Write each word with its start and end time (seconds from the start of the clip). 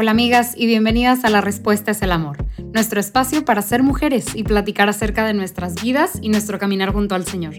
Hola 0.00 0.12
amigas 0.12 0.54
y 0.56 0.66
bienvenidas 0.66 1.24
a 1.24 1.28
La 1.28 1.40
Respuesta 1.40 1.90
es 1.90 2.02
el 2.02 2.12
Amor, 2.12 2.36
nuestro 2.72 3.00
espacio 3.00 3.44
para 3.44 3.62
ser 3.62 3.82
mujeres 3.82 4.26
y 4.36 4.44
platicar 4.44 4.88
acerca 4.88 5.26
de 5.26 5.34
nuestras 5.34 5.74
vidas 5.82 6.20
y 6.22 6.28
nuestro 6.28 6.60
caminar 6.60 6.92
junto 6.92 7.16
al 7.16 7.26
Señor. 7.26 7.54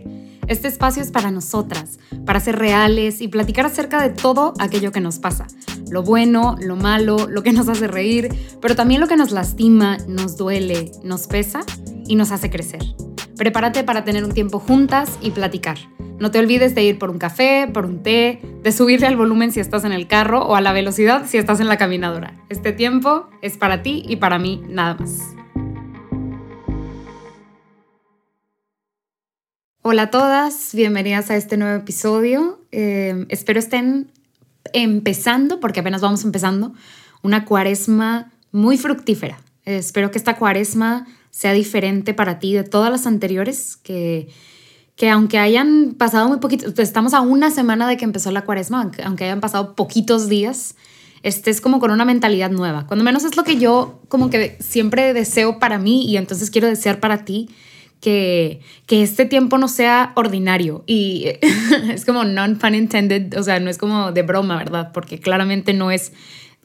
Este 0.47 0.69
espacio 0.69 1.03
es 1.03 1.11
para 1.11 1.31
nosotras, 1.31 1.99
para 2.25 2.39
ser 2.39 2.57
reales 2.57 3.19
y 3.19 3.27
platicar 3.27 3.65
acerca 3.65 4.01
de 4.01 4.11
todo 4.11 4.53
aquello 4.57 4.93
que 4.93 5.01
nos 5.01 5.19
pasa, 5.19 5.47
lo 5.91 6.01
bueno, 6.01 6.55
lo 6.61 6.77
malo, 6.77 7.27
lo 7.27 7.43
que 7.43 7.51
nos 7.51 7.67
hace 7.67 7.89
reír, 7.89 8.29
pero 8.61 8.73
también 8.73 9.01
lo 9.01 9.09
que 9.09 9.17
nos 9.17 9.31
lastima, 9.31 9.97
nos 10.07 10.37
duele, 10.37 10.93
nos 11.03 11.27
pesa 11.27 11.65
y 12.07 12.15
nos 12.15 12.31
hace 12.31 12.49
crecer. 12.49 12.79
Prepárate 13.35 13.83
para 13.83 14.05
tener 14.05 14.23
un 14.23 14.31
tiempo 14.31 14.59
juntas 14.59 15.19
y 15.21 15.31
platicar. 15.31 15.77
No 16.19 16.31
te 16.31 16.39
olvides 16.39 16.75
de 16.75 16.83
ir 16.83 16.99
por 16.99 17.11
un 17.11 17.17
café, 17.17 17.69
por 17.73 17.85
un 17.85 18.03
té, 18.03 18.41
de 18.61 18.71
subirle 18.73 19.07
al 19.07 19.15
volumen 19.15 19.53
si 19.53 19.61
estás 19.61 19.85
en 19.85 19.93
el 19.93 20.05
carro 20.05 20.41
o 20.41 20.55
a 20.55 20.59
la 20.59 20.73
velocidad 20.73 21.25
si 21.25 21.37
estás 21.37 21.61
en 21.61 21.69
la 21.69 21.77
caminadora. 21.77 22.33
Este 22.49 22.73
tiempo 22.73 23.29
es 23.41 23.55
para 23.55 23.83
ti 23.83 24.03
y 24.05 24.17
para 24.17 24.37
mí 24.37 24.61
nada 24.67 24.95
más. 24.95 25.17
Hola 29.81 30.01
a 30.03 30.11
todas, 30.11 30.75
bienvenidas 30.75 31.31
a 31.31 31.37
este 31.37 31.55
nuevo 31.55 31.77
episodio. 31.77 32.59
Eh, 32.73 33.25
espero 33.29 33.57
estén 33.57 34.11
empezando, 34.73 35.61
porque 35.61 35.79
apenas 35.79 36.01
vamos 36.01 36.25
empezando, 36.25 36.73
una 37.21 37.45
cuaresma 37.45 38.33
muy 38.51 38.77
fructífera. 38.77 39.39
espero 39.63 40.11
que 40.11 40.17
esta 40.17 40.35
cuaresma 40.35 41.07
sea 41.29 41.53
diferente 41.53 42.13
para 42.13 42.39
ti 42.39 42.53
de 42.55 42.65
todas 42.65 42.91
las 42.91 43.07
anteriores, 43.07 43.77
que 43.77 44.27
que 44.99 45.09
aunque 45.09 45.39
hayan 45.39 45.95
pasado 45.97 46.27
muy 46.27 46.39
poquito, 46.39 46.81
estamos 46.81 47.13
a 47.13 47.21
una 47.21 47.51
semana 47.51 47.87
de 47.87 47.95
que 47.95 48.03
empezó 48.03 48.31
la 48.31 48.41
cuaresma, 48.41 48.91
aunque 49.05 49.23
hayan 49.23 49.39
pasado 49.39 49.73
poquitos 49.73 50.27
días, 50.27 50.75
estés 51.23 51.61
como 51.61 51.79
con 51.79 51.91
una 51.91 52.03
mentalidad 52.03 52.51
nueva. 52.51 52.85
Cuando 52.85 53.05
menos 53.05 53.23
es 53.23 53.37
lo 53.37 53.45
que 53.45 53.55
yo 53.55 54.01
como 54.09 54.29
que 54.29 54.57
siempre 54.59 55.13
deseo 55.13 55.57
para 55.57 55.79
mí 55.79 56.03
y 56.05 56.17
entonces 56.17 56.49
quiero 56.49 56.67
desear 56.67 56.99
para 56.99 57.23
ti 57.23 57.47
que, 58.01 58.59
que 58.87 59.01
este 59.01 59.23
tiempo 59.23 59.57
no 59.57 59.69
sea 59.69 60.11
ordinario. 60.17 60.83
Y 60.85 61.27
es 61.93 62.03
como 62.03 62.25
non-pun 62.25 62.75
intended, 62.75 63.39
o 63.39 63.43
sea, 63.43 63.61
no 63.61 63.69
es 63.69 63.77
como 63.77 64.11
de 64.11 64.23
broma, 64.23 64.57
¿verdad? 64.57 64.91
Porque 64.93 65.17
claramente 65.17 65.73
no 65.73 65.91
es 65.91 66.11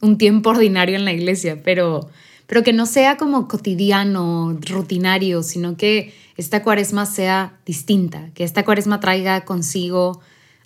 un 0.01 0.17
tiempo 0.17 0.49
ordinario 0.49 0.97
en 0.97 1.05
la 1.05 1.13
iglesia, 1.13 1.61
pero, 1.63 2.09
pero 2.47 2.63
que 2.63 2.73
no 2.73 2.85
sea 2.85 3.17
como 3.17 3.47
cotidiano, 3.47 4.57
rutinario, 4.61 5.43
sino 5.43 5.77
que 5.77 6.13
esta 6.37 6.63
cuaresma 6.63 7.05
sea 7.05 7.57
distinta, 7.65 8.29
que 8.33 8.43
esta 8.43 8.63
cuaresma 8.65 8.99
traiga 8.99 9.45
consigo 9.45 10.21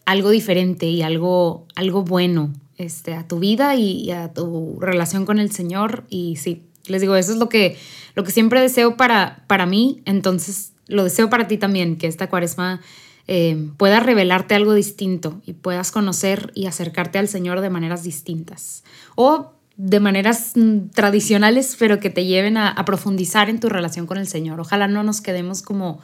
algo 0.05 0.31
diferente 0.31 0.87
y 0.87 1.03
algo, 1.03 1.67
algo 1.75 2.03
bueno 2.03 2.51
este, 2.77 3.13
a 3.13 3.27
tu 3.27 3.39
vida 3.39 3.75
y, 3.75 4.09
a 4.11 4.33
tu 4.33 4.77
relación 4.79 5.25
con 5.25 5.39
el 5.39 5.51
Señor. 5.51 6.05
Y 6.09 6.37
sí, 6.37 6.63
les 6.87 7.01
digo, 7.01 7.15
eso 7.15 7.31
es 7.31 7.37
lo 7.37 7.49
que, 7.49 7.77
lo 8.15 8.23
que 8.23 8.31
siempre 8.31 8.61
deseo 8.61 8.97
para, 8.97 9.43
para 9.47 9.65
mí, 9.65 10.01
entonces 10.05 10.73
lo 10.87 11.03
deseo 11.03 11.29
para 11.29 11.47
ti 11.47 11.57
también, 11.57 11.97
que 11.97 12.07
esta 12.07 12.27
cuaresma 12.27 12.81
eh, 13.27 13.69
pueda 13.77 13.99
revelarte 13.99 14.55
algo 14.55 14.73
distinto 14.73 15.39
y 15.45 15.53
puedas 15.53 15.91
conocer 15.91 16.51
y 16.55 16.65
acercarte 16.65 17.19
al 17.19 17.27
Señor 17.27 17.61
de 17.61 17.69
maneras 17.69 18.01
distintas. 18.01 18.83
O 19.15 19.51
de 19.79 20.01
maneras 20.01 20.51
mm, 20.55 20.89
tradicionales, 20.93 21.77
pero 21.79 22.01
que 22.01 22.09
te 22.09 22.25
lleven 22.25 22.57
a, 22.57 22.75
profundizar 22.83 23.49
en 23.49 23.61
tu 23.61 23.69
relación 23.69 24.07
con 24.07 24.17
el 24.17 24.27
Señor. 24.27 24.59
Ojalá 24.59 24.89
no 24.89 25.03
nos 25.03 25.21
quedemos 25.21 25.61
como, 25.61 26.01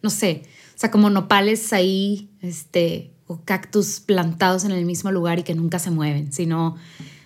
no 0.00 0.10
sé, 0.10 0.44
o 0.76 0.78
sea, 0.78 0.92
como 0.92 1.10
nopales 1.10 1.72
ahí, 1.72 2.30
este, 2.40 3.10
o 3.26 3.40
cactus 3.44 3.98
plantados 3.98 4.64
en 4.64 4.70
el 4.70 4.84
mismo 4.84 5.10
lugar 5.10 5.40
y 5.40 5.42
que 5.42 5.56
nunca 5.56 5.80
se 5.80 5.90
mueven, 5.90 6.32
sino, 6.32 6.76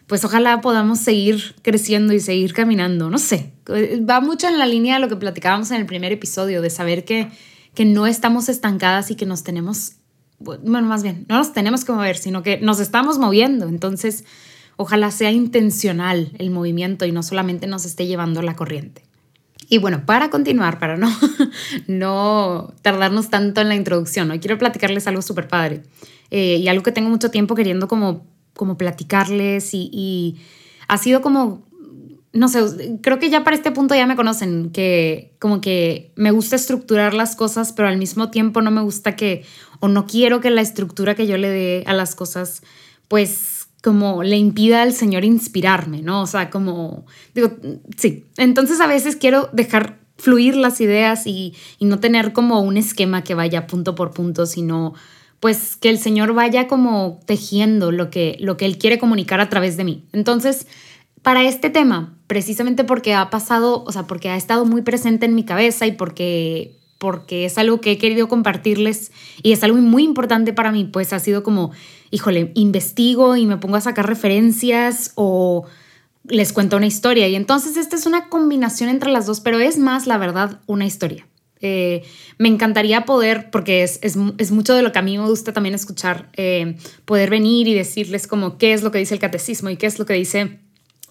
pues 0.06 0.24
ojalá 0.24 0.62
podamos 0.62 1.00
seguir 1.00 1.54
creciendo 1.60 2.14
y 2.14 2.20
seguir 2.20 2.54
caminando, 2.54 3.10
no 3.10 3.18
sé, 3.18 3.52
va 3.68 4.22
mucho 4.22 4.48
en 4.48 4.58
la 4.58 4.64
línea 4.64 4.94
de 4.94 5.00
lo 5.00 5.10
que 5.10 5.16
platicábamos 5.16 5.70
en 5.70 5.76
el 5.76 5.86
primer 5.86 6.12
episodio, 6.12 6.62
de 6.62 6.70
saber 6.70 7.04
que, 7.04 7.28
que 7.74 7.84
no 7.84 8.06
estamos 8.06 8.48
estancadas 8.48 9.10
y 9.10 9.16
que 9.16 9.26
nos 9.26 9.42
tenemos, 9.42 9.96
bueno, 10.38 10.88
más 10.88 11.02
bien, 11.02 11.26
no 11.28 11.36
nos 11.36 11.52
tenemos 11.52 11.84
que 11.84 11.92
mover, 11.92 12.16
sino 12.16 12.42
que 12.42 12.58
nos 12.58 12.80
estamos 12.80 13.18
moviendo, 13.18 13.68
entonces 13.68 14.24
Ojalá 14.82 15.10
sea 15.10 15.30
intencional 15.30 16.32
el 16.38 16.50
movimiento 16.50 17.04
y 17.04 17.12
no 17.12 17.22
solamente 17.22 17.66
nos 17.66 17.84
esté 17.84 18.06
llevando 18.06 18.40
la 18.40 18.56
corriente. 18.56 19.02
Y 19.68 19.76
bueno, 19.76 20.06
para 20.06 20.30
continuar, 20.30 20.78
para 20.78 20.96
no, 20.96 21.14
no 21.86 22.72
tardarnos 22.80 23.28
tanto 23.28 23.60
en 23.60 23.68
la 23.68 23.74
introducción, 23.74 24.30
hoy 24.30 24.38
quiero 24.38 24.56
platicarles 24.56 25.06
algo 25.06 25.20
súper 25.20 25.48
padre 25.48 25.82
eh, 26.30 26.56
y 26.56 26.68
algo 26.68 26.82
que 26.82 26.92
tengo 26.92 27.10
mucho 27.10 27.30
tiempo 27.30 27.54
queriendo 27.54 27.88
como, 27.88 28.24
como 28.54 28.78
platicarles 28.78 29.74
y, 29.74 29.90
y 29.92 30.38
ha 30.88 30.96
sido 30.96 31.20
como 31.20 31.68
no 32.32 32.48
sé, 32.48 32.98
creo 33.02 33.18
que 33.18 33.28
ya 33.28 33.44
para 33.44 33.56
este 33.56 33.72
punto 33.72 33.94
ya 33.94 34.06
me 34.06 34.16
conocen, 34.16 34.70
que 34.70 35.34
como 35.38 35.60
que 35.60 36.10
me 36.16 36.30
gusta 36.30 36.56
estructurar 36.56 37.12
las 37.12 37.36
cosas, 37.36 37.74
pero 37.74 37.86
al 37.86 37.98
mismo 37.98 38.30
tiempo 38.30 38.62
no 38.62 38.70
me 38.70 38.80
gusta 38.80 39.14
que, 39.14 39.44
o 39.80 39.88
no 39.88 40.06
quiero 40.06 40.40
que 40.40 40.48
la 40.48 40.62
estructura 40.62 41.14
que 41.14 41.26
yo 41.26 41.36
le 41.36 41.50
dé 41.50 41.84
a 41.86 41.92
las 41.92 42.14
cosas, 42.14 42.62
pues 43.08 43.59
como 43.82 44.22
le 44.22 44.36
impida 44.36 44.82
al 44.82 44.92
Señor 44.92 45.24
inspirarme, 45.24 46.02
¿no? 46.02 46.22
O 46.22 46.26
sea, 46.26 46.50
como, 46.50 47.06
digo, 47.34 47.56
sí. 47.96 48.26
Entonces 48.36 48.80
a 48.80 48.86
veces 48.86 49.16
quiero 49.16 49.48
dejar 49.52 49.98
fluir 50.20 50.54
las 50.56 50.80
ideas 50.80 51.26
y, 51.26 51.54
no 51.80 51.98
tener 51.98 52.32
como 52.32 52.60
un 52.60 52.76
esquema 52.76 53.24
que 53.24 53.34
vaya 53.34 53.66
punto 53.66 53.94
por 53.94 54.12
punto, 54.12 54.46
sino 54.46 54.94
pues 55.40 55.76
que 55.76 55.88
el 55.88 55.98
Señor 55.98 56.34
vaya 56.34 56.68
como 56.68 57.20
tejiendo 57.24 57.90
lo 57.90 58.10
que, 58.10 58.36
lo 58.40 58.58
que 58.58 58.66
Él 58.66 58.76
quiere 58.76 58.98
comunicar 58.98 59.40
a 59.40 59.48
través 59.48 59.78
de 59.78 59.84
mí. 59.84 60.04
Entonces, 60.12 60.66
para 61.22 61.44
este 61.44 61.70
tema, 61.70 62.18
precisamente 62.26 62.84
porque 62.84 63.14
ha 63.14 63.30
pasado, 63.30 63.82
o 63.84 63.92
sea, 63.92 64.06
porque 64.06 64.28
ha 64.28 64.36
estado 64.36 64.66
muy 64.66 64.82
presente 64.82 65.24
en 65.24 65.34
mi 65.34 65.44
cabeza 65.44 65.86
y 65.86 65.92
porque 65.92 66.79
porque 67.00 67.46
es 67.46 67.56
algo 67.56 67.80
que 67.80 67.92
he 67.92 67.98
querido 67.98 68.28
compartirles 68.28 69.10
y 69.42 69.52
es 69.52 69.64
algo 69.64 69.78
muy 69.78 70.04
importante 70.04 70.52
para 70.52 70.70
mí, 70.70 70.84
pues 70.84 71.14
ha 71.14 71.18
sido 71.18 71.42
como, 71.42 71.70
híjole, 72.10 72.52
investigo 72.54 73.36
y 73.36 73.46
me 73.46 73.56
pongo 73.56 73.76
a 73.76 73.80
sacar 73.80 74.06
referencias 74.06 75.12
o 75.14 75.64
les 76.24 76.52
cuento 76.52 76.76
una 76.76 76.86
historia. 76.86 77.26
Y 77.26 77.36
entonces 77.36 77.78
esta 77.78 77.96
es 77.96 78.04
una 78.04 78.28
combinación 78.28 78.90
entre 78.90 79.10
las 79.10 79.24
dos, 79.24 79.40
pero 79.40 79.58
es 79.60 79.78
más, 79.78 80.06
la 80.06 80.18
verdad, 80.18 80.60
una 80.66 80.84
historia. 80.84 81.26
Eh, 81.62 82.02
me 82.36 82.48
encantaría 82.48 83.06
poder, 83.06 83.50
porque 83.50 83.82
es, 83.82 83.98
es, 84.02 84.50
mucho 84.50 84.74
de 84.74 84.82
lo 84.82 84.92
que 84.92 84.98
a 84.98 85.02
mí 85.02 85.16
me 85.16 85.26
gusta 85.26 85.54
también 85.54 85.74
escuchar, 85.74 86.28
eh, 86.34 86.76
poder 87.06 87.30
venir 87.30 87.66
y 87.66 87.72
decirles 87.72 88.26
como 88.26 88.58
qué 88.58 88.74
es 88.74 88.82
lo 88.82 88.90
que 88.90 88.98
dice 88.98 89.14
el 89.14 89.20
catecismo 89.20 89.70
y 89.70 89.78
qué 89.78 89.86
es 89.86 89.98
lo 89.98 90.04
que 90.04 90.12
dice 90.12 90.60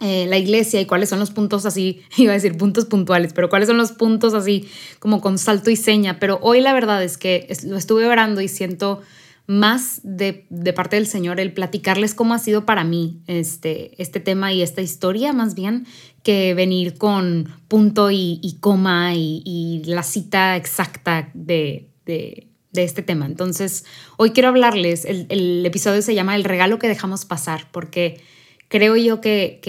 eh, 0.02 0.26
la 0.28 0.38
iglesia 0.38 0.80
y 0.80 0.86
cuáles 0.86 1.10
son 1.10 1.20
los 1.20 1.32
puntos 1.32 1.66
así, 1.66 2.04
iba 2.18 2.32
a 2.32 2.36
decir 2.36 2.58
puntos 2.58 2.86
puntuales, 2.86 3.34
pero 3.34 3.50
cuáles 3.50 3.68
son 3.68 3.78
los 3.78 3.92
puntos 3.92 4.34
así 4.34 4.70
como 5.00 5.22
con 5.22 5.38
salto 5.38 5.70
y 5.70 5.76
seña. 5.76 6.20
Pero 6.20 6.40
hoy 6.42 6.62
la 6.62 6.74
verdad 6.74 7.04
es 7.04 7.18
que 7.18 7.48
lo 7.66 7.78
estuve 7.78 8.06
orando 8.06 8.42
y 8.42 8.48
siento 8.48 9.02
más 9.50 10.02
de, 10.04 10.46
de, 10.52 10.74
parte 10.74 10.96
del 10.96 11.08
Señor 11.08 11.40
el 11.40 11.54
platicarles 11.54 12.14
cómo 12.14 12.36
ha 12.36 12.40
sido 12.40 12.68
para 12.68 12.84
mí 12.84 13.24
este, 13.26 14.00
este 14.00 14.20
tema 14.20 14.54
y 14.54 14.62
esta 14.62 14.82
historia 14.82 15.34
más 15.34 15.56
bien 15.56 15.88
que 16.22 16.54
venir 16.54 17.00
con 17.00 17.52
punto 17.68 18.12
y, 18.12 18.58
coma 18.60 19.16
y, 19.16 19.82
la 19.86 20.04
cita 20.04 20.56
exacta 20.56 21.32
de, 21.34 21.90
de, 22.06 22.48
de, 22.72 22.84
este 22.84 23.02
tema. 23.02 23.26
Entonces, 23.26 23.86
hoy 24.18 24.32
quiero 24.32 24.50
hablarles, 24.50 25.04
el, 25.06 25.26
el 25.30 25.66
episodio 25.66 26.04
se 26.04 26.14
llama 26.14 26.36
El 26.36 26.44
regalo 26.44 26.78
que 26.78 26.88
dejamos 26.88 27.26
pasar, 27.26 27.70
porque 27.72 28.22
creo 28.70 28.96
yo 28.96 29.20
que, 29.20 29.60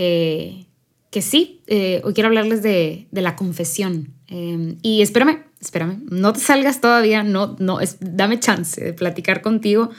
que, 1.11 1.23
sí, 1.23 1.63
eh, 1.67 2.01
hoy 2.05 2.15
quiero 2.15 2.29
hablarles 2.29 2.63
de, 2.63 3.09
la 3.11 3.35
confesión. 3.35 4.15
Em, 4.29 4.77
y 4.83 5.03
espérame, 5.03 5.43
espérame, 5.61 6.05
no 6.09 6.33
te 6.33 6.39
salgas 6.39 6.81
todavía, 6.81 7.25
no, 7.25 7.57
no, 7.59 7.81
es, 7.81 7.97
dame 8.01 8.39
chance 8.39 8.83
de 8.83 8.93
platicar 8.93 9.43
contigo. 9.43 9.91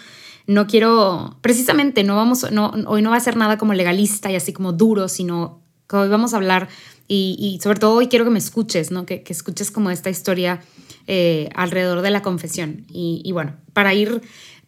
No 0.48 0.68
quiero, 0.68 1.38
precisamente, 1.42 2.04
no 2.04 2.16
vamos, 2.16 2.50
no, 2.52 2.72
hoy 2.88 3.02
no 3.02 3.10
va 3.10 3.18
a 3.18 3.20
ser 3.20 3.36
nada 3.36 3.58
como 3.58 3.74
legalista 3.74 4.32
y 4.32 4.36
así 4.36 4.54
como 4.54 4.72
duro, 4.72 5.10
sino 5.10 5.62
que 5.90 5.98
hoy 5.98 6.10
vamos 6.10 6.34
a 6.34 6.38
hablar 6.38 6.70
y, 7.08 7.60
sobre 7.62 7.78
todo 7.78 7.96
hoy 7.96 8.08
quiero 8.08 8.24
que 8.24 8.32
me 8.32 8.40
escuches, 8.40 8.90
¿no? 8.90 9.06
Que, 9.06 9.22
escuches 9.28 9.70
como 9.70 9.92
esta 9.92 10.10
historia 10.10 10.62
eh, 11.08 11.50
alrededor 11.56 12.02
de 12.02 12.10
la 12.10 12.22
confesión. 12.22 12.86
Y, 12.88 13.22
y 13.26 13.34
bueno, 13.34 13.58
para 13.74 13.94
ir 13.94 14.22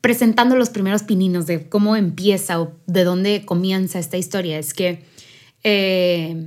presentando 0.03 0.57
los 0.57 0.69
primeros 0.69 1.01
pininos 1.01 1.47
de 1.47 1.69
cómo 1.69 1.95
empieza 1.95 2.59
o 2.59 2.73
de 2.87 3.05
dónde 3.05 3.45
comienza 3.45 3.99
esta 3.99 4.17
historia. 4.17 4.59
Es 4.59 4.73
que 4.73 5.01
eh, 5.63 6.45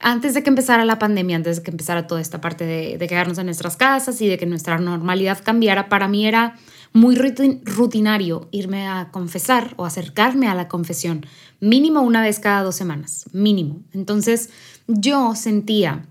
antes 0.00 0.34
de 0.34 0.42
que 0.42 0.50
empezara 0.50 0.84
la 0.84 0.98
pandemia, 0.98 1.36
antes 1.36 1.58
de 1.58 1.62
que 1.62 1.70
empezara 1.70 2.08
toda 2.08 2.20
esta 2.20 2.40
parte 2.40 2.66
de, 2.66 3.06
quedarnos 3.06 3.38
en 3.38 3.46
nuestras 3.46 3.76
casas 3.76 4.20
y 4.20 4.26
de 4.26 4.38
que 4.38 4.46
nuestra 4.46 4.76
normalidad 4.78 5.38
cambiara, 5.40 5.88
para 5.88 6.08
mí 6.08 6.26
era 6.26 6.56
muy 6.92 7.14
rutinario 7.14 8.48
irme 8.50 8.88
a 8.88 9.10
confesar 9.12 9.72
o 9.76 9.84
acercarme 9.84 10.48
a 10.48 10.56
la 10.56 10.66
confesión, 10.66 11.24
mínimo 11.60 12.00
una 12.00 12.22
vez 12.22 12.40
cada 12.40 12.64
dos 12.64 12.74
semanas, 12.74 13.26
mínimo. 13.32 13.82
Entonces 13.92 14.50
yo 14.88 15.36
sentía, 15.36 16.06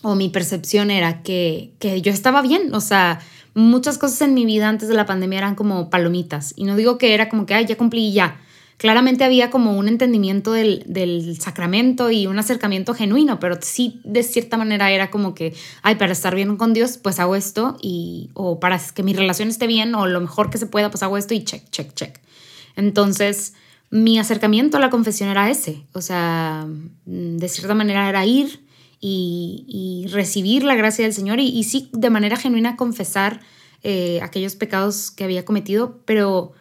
o 0.00 0.14
mi 0.14 0.30
percepción 0.30 0.90
era 0.90 1.22
que, 1.22 1.74
que 1.78 2.00
yo 2.00 2.12
estaba 2.12 2.40
bien, 2.40 2.72
o 2.72 2.80
sea, 2.80 3.20
muchas 3.54 3.98
cosas 3.98 4.20
en 4.22 4.34
mi 4.34 4.44
vida 4.44 4.68
antes 4.68 4.88
de 4.88 4.94
la 4.94 5.06
pandemia 5.06 5.38
eran 5.38 5.54
como 5.54 5.90
palomitas. 5.90 6.52
Y 6.56 6.64
no 6.64 6.76
digo 6.76 6.98
que 6.98 7.14
era 7.14 7.28
como 7.28 7.46
que, 7.46 7.54
ay, 7.54 7.66
ya 7.66 7.76
cumplí 7.76 8.12
ya. 8.12 8.40
claramente 8.76 9.22
había 9.22 9.50
como 9.50 9.78
un 9.78 9.86
entendimiento 9.86 10.52
del, 10.52 10.82
del, 10.86 11.40
sacramento 11.40 12.10
y 12.10 12.26
un 12.26 12.38
acercamiento 12.38 12.92
genuino, 12.92 13.38
pero 13.38 13.56
sí 13.60 14.00
de 14.04 14.24
cierta 14.24 14.56
manera 14.56 14.90
era 14.90 15.10
como 15.10 15.34
que, 15.34 15.54
ay, 15.82 15.94
para 15.94 16.12
estar 16.12 16.34
bien 16.34 16.56
con 16.56 16.74
Dios, 16.74 16.98
pues 16.98 17.20
hago 17.20 17.36
esto 17.36 17.76
y, 17.80 18.30
o 18.34 18.58
para 18.58 18.80
que 18.94 19.04
mi 19.04 19.14
relación 19.14 19.48
esté 19.48 19.68
bien 19.68 19.94
o 19.94 20.06
lo 20.06 20.20
mejor 20.20 20.50
que 20.50 20.58
se 20.58 20.66
pueda, 20.66 20.90
pues 20.90 21.02
hago 21.04 21.16
esto 21.16 21.34
y 21.34 21.44
check, 21.44 21.70
check, 21.70 21.94
check. 21.94 22.18
Entonces, 22.76 23.54
mi 23.90 24.18
acercamiento 24.18 24.76
a 24.76 24.80
la 24.80 24.90
confesión 24.90 25.28
era 25.28 25.48
ese, 25.50 25.84
o 25.92 26.00
sea, 26.00 26.66
de 27.06 27.48
cierta 27.48 27.74
manera 27.74 28.08
era 28.08 28.26
ir 28.26 28.63
y, 29.06 30.06
recibir 30.10 30.64
la 30.64 30.74
gracia 30.74 31.04
del 31.04 31.12
Señor 31.12 31.38
y, 31.40 31.62
sí, 31.64 31.88
de 31.92 32.10
manera 32.10 32.36
genuina 32.36 32.76
confesar 32.76 33.40
eh, 33.82 34.20
aquellos 34.22 34.54
pecados 34.56 35.10
que 35.10 35.24
había 35.24 35.44
cometido, 35.44 35.98
pero, 36.06 36.52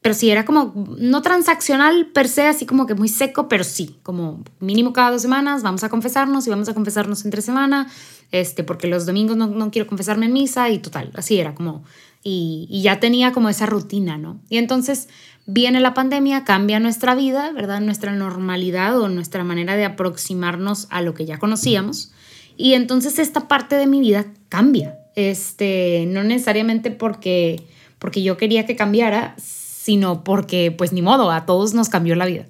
pero 0.00 0.14
sí 0.14 0.30
era 0.30 0.44
como, 0.44 0.72
no 0.98 1.22
transaccional 1.22 2.06
per 2.06 2.28
se, 2.28 2.46
así 2.46 2.66
como 2.66 2.86
que 2.86 2.94
muy 2.94 3.08
seco, 3.08 3.46
pero 3.48 3.62
sí, 3.62 3.96
como 4.02 4.42
mínimo 4.58 4.92
cada 4.92 5.12
dos 5.12 5.22
semanas 5.22 5.62
vamos 5.62 5.84
a 5.84 5.88
confesarnos 5.88 6.46
y 6.46 6.50
vamos 6.50 6.68
a 6.68 6.74
confesarnos 6.74 7.24
entre 7.24 7.42
semana, 7.42 7.88
este, 8.32 8.64
porque 8.64 8.88
los 8.88 9.06
domingos 9.06 9.36
no, 9.36 9.46
no 9.46 9.70
quiero 9.70 9.86
confesarme 9.86 10.26
en 10.26 10.32
misa 10.32 10.70
y 10.70 10.78
total, 10.80 11.12
así 11.14 11.38
era 11.38 11.54
como, 11.54 11.84
y 12.26 12.80
ya 12.82 12.98
tenía 12.98 13.32
como 13.32 13.50
esa 13.50 13.66
rutina, 13.66 14.16
¿no? 14.16 14.40
Y 14.48 14.56
entonces 14.56 15.08
viene 15.46 15.80
la 15.80 15.94
pandemia, 15.94 16.44
cambia 16.44 16.80
nuestra 16.80 17.14
vida, 17.14 17.52
¿verdad? 17.52 17.80
Nuestra 17.80 18.12
normalidad 18.12 18.98
o 19.00 19.08
nuestra 19.08 19.44
manera 19.44 19.76
de 19.76 19.84
aproximarnos 19.84 20.86
a 20.90 21.02
lo 21.02 21.14
que 21.14 21.26
ya 21.26 21.38
conocíamos. 21.38 22.12
Y 22.56 22.74
entonces 22.74 23.18
esta 23.18 23.48
parte 23.48 23.76
de 23.76 23.86
mi 23.86 24.00
vida 24.00 24.26
cambia 24.48 24.98
este, 25.14 26.06
no 26.08 26.22
necesariamente 26.24 26.90
porque, 26.90 27.62
porque 27.98 28.22
yo 28.22 28.36
quería 28.36 28.66
que 28.66 28.76
cambiara, 28.76 29.34
sino 29.38 30.24
porque, 30.24 30.70
pues 30.70 30.92
ni 30.92 31.02
modo, 31.02 31.30
a 31.30 31.46
todos 31.46 31.74
nos 31.74 31.88
cambió 31.88 32.14
la 32.14 32.26
vida. 32.26 32.46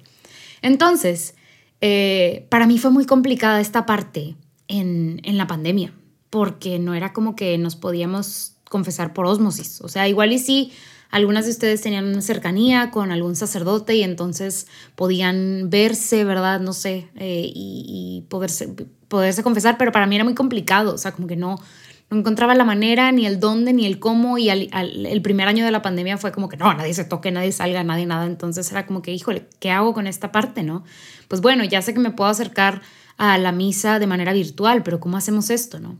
Entonces, 0.61 1.35
eh, 1.81 2.47
para 2.49 2.65
mí 2.65 2.79
fue 2.79 2.91
muy 2.91 3.05
complicada 3.05 3.61
esta 3.61 3.85
parte 3.85 4.35
en, 4.67 5.21
en 5.23 5.37
la 5.37 5.47
pandemia, 5.47 5.93
porque 6.29 6.79
no 6.79 6.95
era 6.95 7.13
como 7.13 7.35
que 7.35 7.57
nos 7.57 7.75
podíamos 7.75 8.53
confesar 8.69 9.13
por 9.13 9.25
osmosis. 9.25 9.81
O 9.81 9.87
sea, 9.87 10.07
igual 10.07 10.33
y 10.33 10.39
sí, 10.39 10.71
algunas 11.15 11.45
de 11.45 11.51
ustedes 11.51 11.79
tenían 11.79 12.05
una 12.05 12.21
cercanía 12.21 12.91
con 12.91 13.09
algún 13.09 13.37
sacerdote 13.37 13.95
y 13.95 14.03
entonces 14.03 14.67
podían 14.95 15.69
verse, 15.69 16.25
¿verdad? 16.25 16.59
No 16.59 16.73
sé, 16.73 17.07
eh, 17.15 17.49
y, 17.53 17.85
y, 17.87 18.27
poderse, 18.27 18.75
poderse 19.07 19.41
confesar, 19.41 19.77
pero 19.77 19.93
para 19.93 20.07
mí 20.07 20.15
era 20.15 20.25
muy 20.25 20.35
complicado, 20.35 20.93
o 20.93 20.97
sea, 20.97 21.13
como 21.13 21.25
que 21.25 21.37
no, 21.37 21.55
no 22.09 22.17
encontraba 22.17 22.53
la 22.53 22.65
manera, 22.65 23.13
ni 23.13 23.25
el 23.25 23.39
dónde, 23.39 23.71
ni 23.71 23.85
el 23.85 23.97
cómo. 23.97 24.37
Y 24.37 24.49
el 24.49 25.21
primer 25.21 25.47
año 25.47 25.63
de 25.63 25.71
la 25.71 25.81
pandemia 25.81 26.17
fue 26.17 26.33
como 26.33 26.49
que 26.49 26.57
no, 26.57 26.73
nadie 26.73 26.93
se 26.93 27.05
toque, 27.05 27.31
nadie 27.31 27.53
salga, 27.53 27.81
nadie 27.85 28.05
nada. 28.05 28.25
Entonces 28.25 28.69
era 28.69 28.85
como 28.85 29.01
que, 29.01 29.13
híjole, 29.13 29.47
¿qué 29.61 29.71
hago 29.71 29.93
con 29.93 30.07
esta 30.07 30.33
parte, 30.33 30.63
no? 30.63 30.83
Pues 31.29 31.39
bueno, 31.39 31.63
ya 31.63 31.81
sé 31.81 31.93
que 31.93 32.01
me 32.01 32.11
puedo 32.11 32.29
acercar 32.29 32.81
a 33.15 33.37
la 33.37 33.53
misa 33.53 33.99
de 33.99 34.07
manera 34.07 34.33
virtual, 34.33 34.83
pero 34.83 34.99
¿cómo 34.99 35.15
hacemos 35.15 35.49
esto, 35.49 35.79
no? 35.79 35.95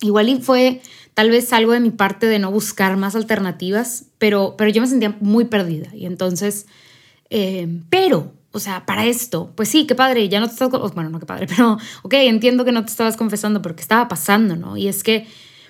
Igual 0.00 0.30
y 0.30 0.40
fue 0.40 0.80
tal 1.16 1.30
vez 1.30 1.50
algo 1.54 1.72
de 1.72 1.80
mi 1.80 1.90
parte 1.90 2.26
de 2.26 2.38
no 2.38 2.50
buscar 2.50 2.98
más 2.98 3.16
alternativas, 3.16 4.04
pero, 4.18 4.54
pero 4.58 4.70
yo 4.70 4.82
me 4.82 4.86
sentía 4.86 5.16
muy 5.20 5.46
perdida. 5.46 5.88
Y 5.94 6.04
entonces, 6.04 6.66
eh, 7.30 7.80
pero 7.88 8.34
o 8.52 8.58
sea, 8.58 8.84
para 8.84 9.06
esto, 9.06 9.50
pues 9.54 9.70
sí, 9.70 9.86
qué 9.86 9.94
padre, 9.94 10.28
ya 10.28 10.40
no 10.40 10.46
te 10.46 10.52
estás, 10.52 10.68
bueno, 10.68 11.08
no 11.08 11.18
qué 11.18 11.24
padre, 11.24 11.46
pero, 11.56 11.78
ok, 12.02 12.12
entiendo 12.14 12.66
que 12.66 12.72
no 12.72 12.84
te 12.84 12.90
estabas 12.90 13.16
confesando, 13.16 13.62
pero 13.62 13.74
¿qué 13.74 13.80
estaba 13.80 14.08
pasando, 14.08 14.56
no? 14.56 14.76
Y 14.76 14.88
es 14.88 15.02
que, 15.02 15.26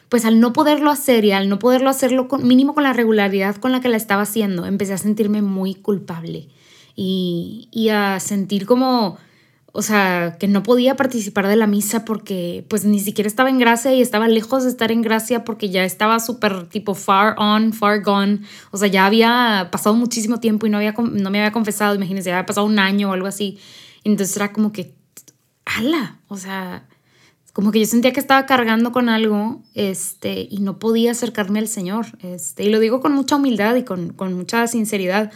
pues 0.08 0.24
al 0.24 0.40
no 0.40 0.52
poderlo 0.52 0.90
hacer 0.90 1.24
y 1.24 1.30
al 1.30 1.48
no 1.48 1.60
poderlo 1.60 1.90
hacerlo 1.90 2.26
con, 2.26 2.44
mínimo 2.44 2.74
con 2.74 2.82
la 2.82 2.92
regularidad 2.92 3.54
con 3.54 3.70
la 3.70 3.80
que 3.80 3.88
la 3.88 3.96
estaba 3.96 4.22
haciendo, 4.22 4.66
empecé 4.66 4.94
a 4.94 4.98
sentirme 4.98 5.42
muy 5.42 5.76
culpable 5.76 6.48
y, 6.96 7.68
y 7.70 7.90
a 7.90 8.18
sentir 8.18 8.66
como 8.66 9.16
o 9.76 9.82
sea, 9.82 10.36
que 10.40 10.48
no 10.48 10.62
podía 10.62 10.96
participar 10.96 11.46
de 11.48 11.56
la 11.56 11.66
misa 11.66 12.06
porque 12.06 12.64
pues 12.68 12.86
ni 12.86 12.98
siquiera 12.98 13.28
estaba 13.28 13.50
en 13.50 13.58
gracia 13.58 13.92
y 13.92 14.00
estaba 14.00 14.26
lejos 14.26 14.64
de 14.64 14.70
estar 14.70 14.90
en 14.90 15.02
gracia 15.02 15.44
porque 15.44 15.68
ya 15.68 15.84
estaba 15.84 16.18
súper 16.18 16.66
tipo 16.68 16.94
far 16.94 17.34
on, 17.36 17.74
far 17.74 18.02
gone. 18.02 18.40
O 18.70 18.78
sea, 18.78 18.88
ya 18.88 19.04
había 19.04 19.68
pasado 19.70 19.94
muchísimo 19.94 20.40
tiempo 20.40 20.66
y 20.66 20.70
no, 20.70 20.78
había, 20.78 20.92
no 20.92 21.30
me 21.30 21.40
había 21.40 21.52
confesado, 21.52 21.94
imagínense, 21.94 22.30
ya 22.30 22.36
había 22.38 22.46
pasado 22.46 22.66
un 22.66 22.78
año 22.78 23.10
o 23.10 23.12
algo 23.12 23.26
así. 23.26 23.58
Entonces 24.02 24.34
era 24.36 24.50
como 24.50 24.72
que, 24.72 24.94
ala, 25.66 26.20
o 26.28 26.38
sea, 26.38 26.88
como 27.52 27.70
que 27.70 27.80
yo 27.80 27.86
sentía 27.86 28.14
que 28.14 28.20
estaba 28.20 28.46
cargando 28.46 28.92
con 28.92 29.10
algo 29.10 29.62
este, 29.74 30.48
y 30.50 30.60
no 30.60 30.78
podía 30.78 31.10
acercarme 31.10 31.58
al 31.58 31.68
Señor. 31.68 32.06
Este, 32.22 32.64
y 32.64 32.70
lo 32.70 32.80
digo 32.80 33.00
con 33.00 33.12
mucha 33.12 33.36
humildad 33.36 33.76
y 33.76 33.82
con, 33.82 34.14
con 34.14 34.32
mucha 34.32 34.66
sinceridad 34.68 35.30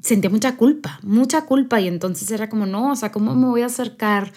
sentía 0.00 0.30
mucha 0.30 0.56
culpa, 0.56 0.98
mucha 1.02 1.42
culpa 1.42 1.80
y 1.80 1.86
entonces 1.86 2.30
era 2.30 2.48
como, 2.48 2.66
no, 2.66 2.92
o 2.92 2.96
sea, 2.96 3.12
¿cómo 3.12 3.34
me 3.34 3.46
voy 3.46 3.62
a 3.62 3.66
acercar 3.66 4.32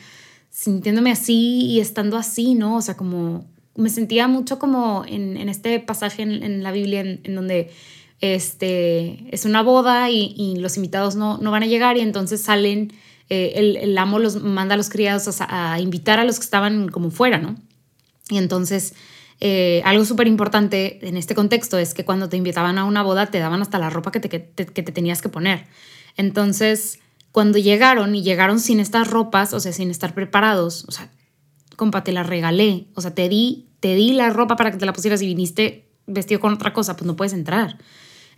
sintiéndome 0.49 1.11
así 1.11 1.65
y 1.65 1.79
estando 1.79 2.17
así, 2.17 2.55
no? 2.55 2.77
O 2.77 2.81
sea, 2.81 2.97
como 2.97 3.45
me 3.75 3.89
sentía 3.89 4.27
mucho 4.27 4.59
como 4.59 5.03
en, 5.07 5.37
en 5.37 5.49
este 5.49 5.79
pasaje 5.79 6.21
en, 6.21 6.43
en 6.43 6.61
la 6.61 6.71
Biblia 6.71 7.01
en, 7.01 7.35
donde 7.35 7.71
este, 8.19 9.25
es 9.33 9.45
una 9.45 9.63
boda 9.63 10.09
y, 10.11 10.35
y, 10.37 10.57
los 10.57 10.75
invitados 10.75 11.15
no, 11.15 11.37
no 11.37 11.51
van 11.51 11.63
a 11.63 11.67
llegar 11.67 11.97
y 11.97 12.01
entonces 12.01 12.41
salen, 12.41 12.93
eh, 13.29 13.53
el, 13.55 13.77
el, 13.77 13.97
amo 13.97 14.19
los 14.19 14.43
manda 14.43 14.75
a 14.75 14.77
los 14.77 14.89
criados 14.89 15.41
a, 15.41 15.73
a 15.73 15.79
invitar 15.79 16.19
a 16.19 16.25
los 16.25 16.37
que 16.37 16.45
estaban 16.45 16.89
como 16.89 17.09
fuera, 17.09 17.39
¿no? 17.39 17.55
Y 18.29 18.37
entonces 18.37 18.93
eh, 19.43 19.81
algo 19.85 20.05
súper 20.05 20.27
importante 20.27 20.99
en 21.01 21.17
este 21.17 21.33
contexto 21.33 21.79
es 21.79 21.95
que 21.95 22.05
cuando 22.05 22.29
te 22.29 22.37
invitaban 22.37 22.77
a 22.77 22.85
una 22.85 23.01
boda 23.01 23.25
te 23.25 23.39
daban 23.39 23.63
hasta 23.63 23.79
la 23.79 23.89
ropa 23.89 24.11
que 24.11 24.19
te, 24.19 24.29
que 24.29 24.39
te, 24.39 24.83
tenías 24.83 25.23
que 25.23 25.29
poner. 25.29 25.65
Entonces, 26.15 26.99
cuando 27.31 27.57
llegaron 27.57 28.13
y 28.13 28.21
llegaron 28.21 28.59
sin 28.59 28.79
estas 28.79 29.09
ropas, 29.09 29.53
o 29.53 29.59
sea, 29.59 29.73
sin 29.73 29.89
estar 29.89 30.13
preparados, 30.13 30.85
o 30.87 30.91
sea, 30.91 31.09
compa, 31.75 32.03
te 32.03 32.11
la 32.11 32.21
regalé, 32.21 32.85
o 32.93 33.01
sea, 33.01 33.15
te 33.15 33.27
di, 33.29 33.67
te 33.79 33.95
di 33.95 34.13
la 34.13 34.29
ropa 34.29 34.55
para 34.55 34.69
que 34.69 34.77
te 34.77 34.85
la 34.85 34.93
pusieras 34.93 35.23
y 35.23 35.25
viniste 35.25 35.89
vestido 36.05 36.39
con 36.39 36.53
otra 36.53 36.71
cosa, 36.71 36.95
pues 36.95 37.07
no 37.07 37.15
puedes 37.15 37.33
entrar. 37.33 37.79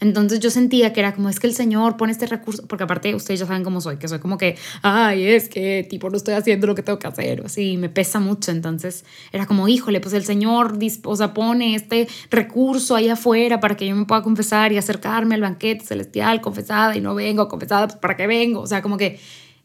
Entonces 0.04 0.42
yo 0.42 0.50
sentía 0.50 0.92
que 0.92 1.00
era 1.00 1.14
como, 1.14 1.30
es 1.30 1.40
que 1.40 1.48
el 1.48 1.56
Señor 1.56 1.96
pone 1.96 2.12
este 2.12 2.26
recurso, 2.26 2.68
porque 2.68 2.84
aparte 2.84 3.16
ustedes 3.16 3.40
ya 3.40 3.46
saben 3.46 3.64
cómo 3.64 3.80
soy, 3.80 3.96
que 3.96 4.10
soy 4.10 4.20
como 4.20 4.38
que, 4.38 4.58
ay, 4.82 5.26
es 5.26 5.48
que 5.48 5.88
tipo 5.90 6.10
no 6.10 6.18
estoy 6.18 6.34
haciendo 6.34 6.68
lo 6.68 6.76
que 6.76 6.84
tengo 6.84 7.00
que 7.00 7.08
hacer, 7.08 7.40
o 7.40 7.46
así, 7.46 7.78
me 7.78 7.88
pesa 7.88 8.20
mucho. 8.20 8.52
Entonces 8.52 9.06
era 9.32 9.46
como, 9.46 9.70
híjole, 9.70 10.02
pues 10.02 10.14
el 10.14 10.26
Señor 10.26 10.78
o 11.06 11.16
sea, 11.16 11.34
pone 11.34 11.76
este 11.76 12.10
recurso 12.30 12.98
ahí 12.98 13.08
afuera 13.08 13.62
para 13.62 13.78
que 13.78 13.88
yo 13.88 13.96
me 13.96 14.04
pueda 14.04 14.22
confesar 14.22 14.74
y 14.74 14.78
acercarme 14.78 15.36
al 15.36 15.42
banquete 15.42 15.86
celestial 15.86 16.42
confesada 16.42 16.98
y 16.98 17.00
no 17.00 17.16
vengo 17.16 17.48
confesada, 17.48 17.88
pues 17.88 18.00
para 18.00 18.18
qué 18.18 18.28
vengo. 18.28 18.60
O 18.60 18.68
sea, 18.68 18.82
como 18.82 18.98
que, 18.98 19.22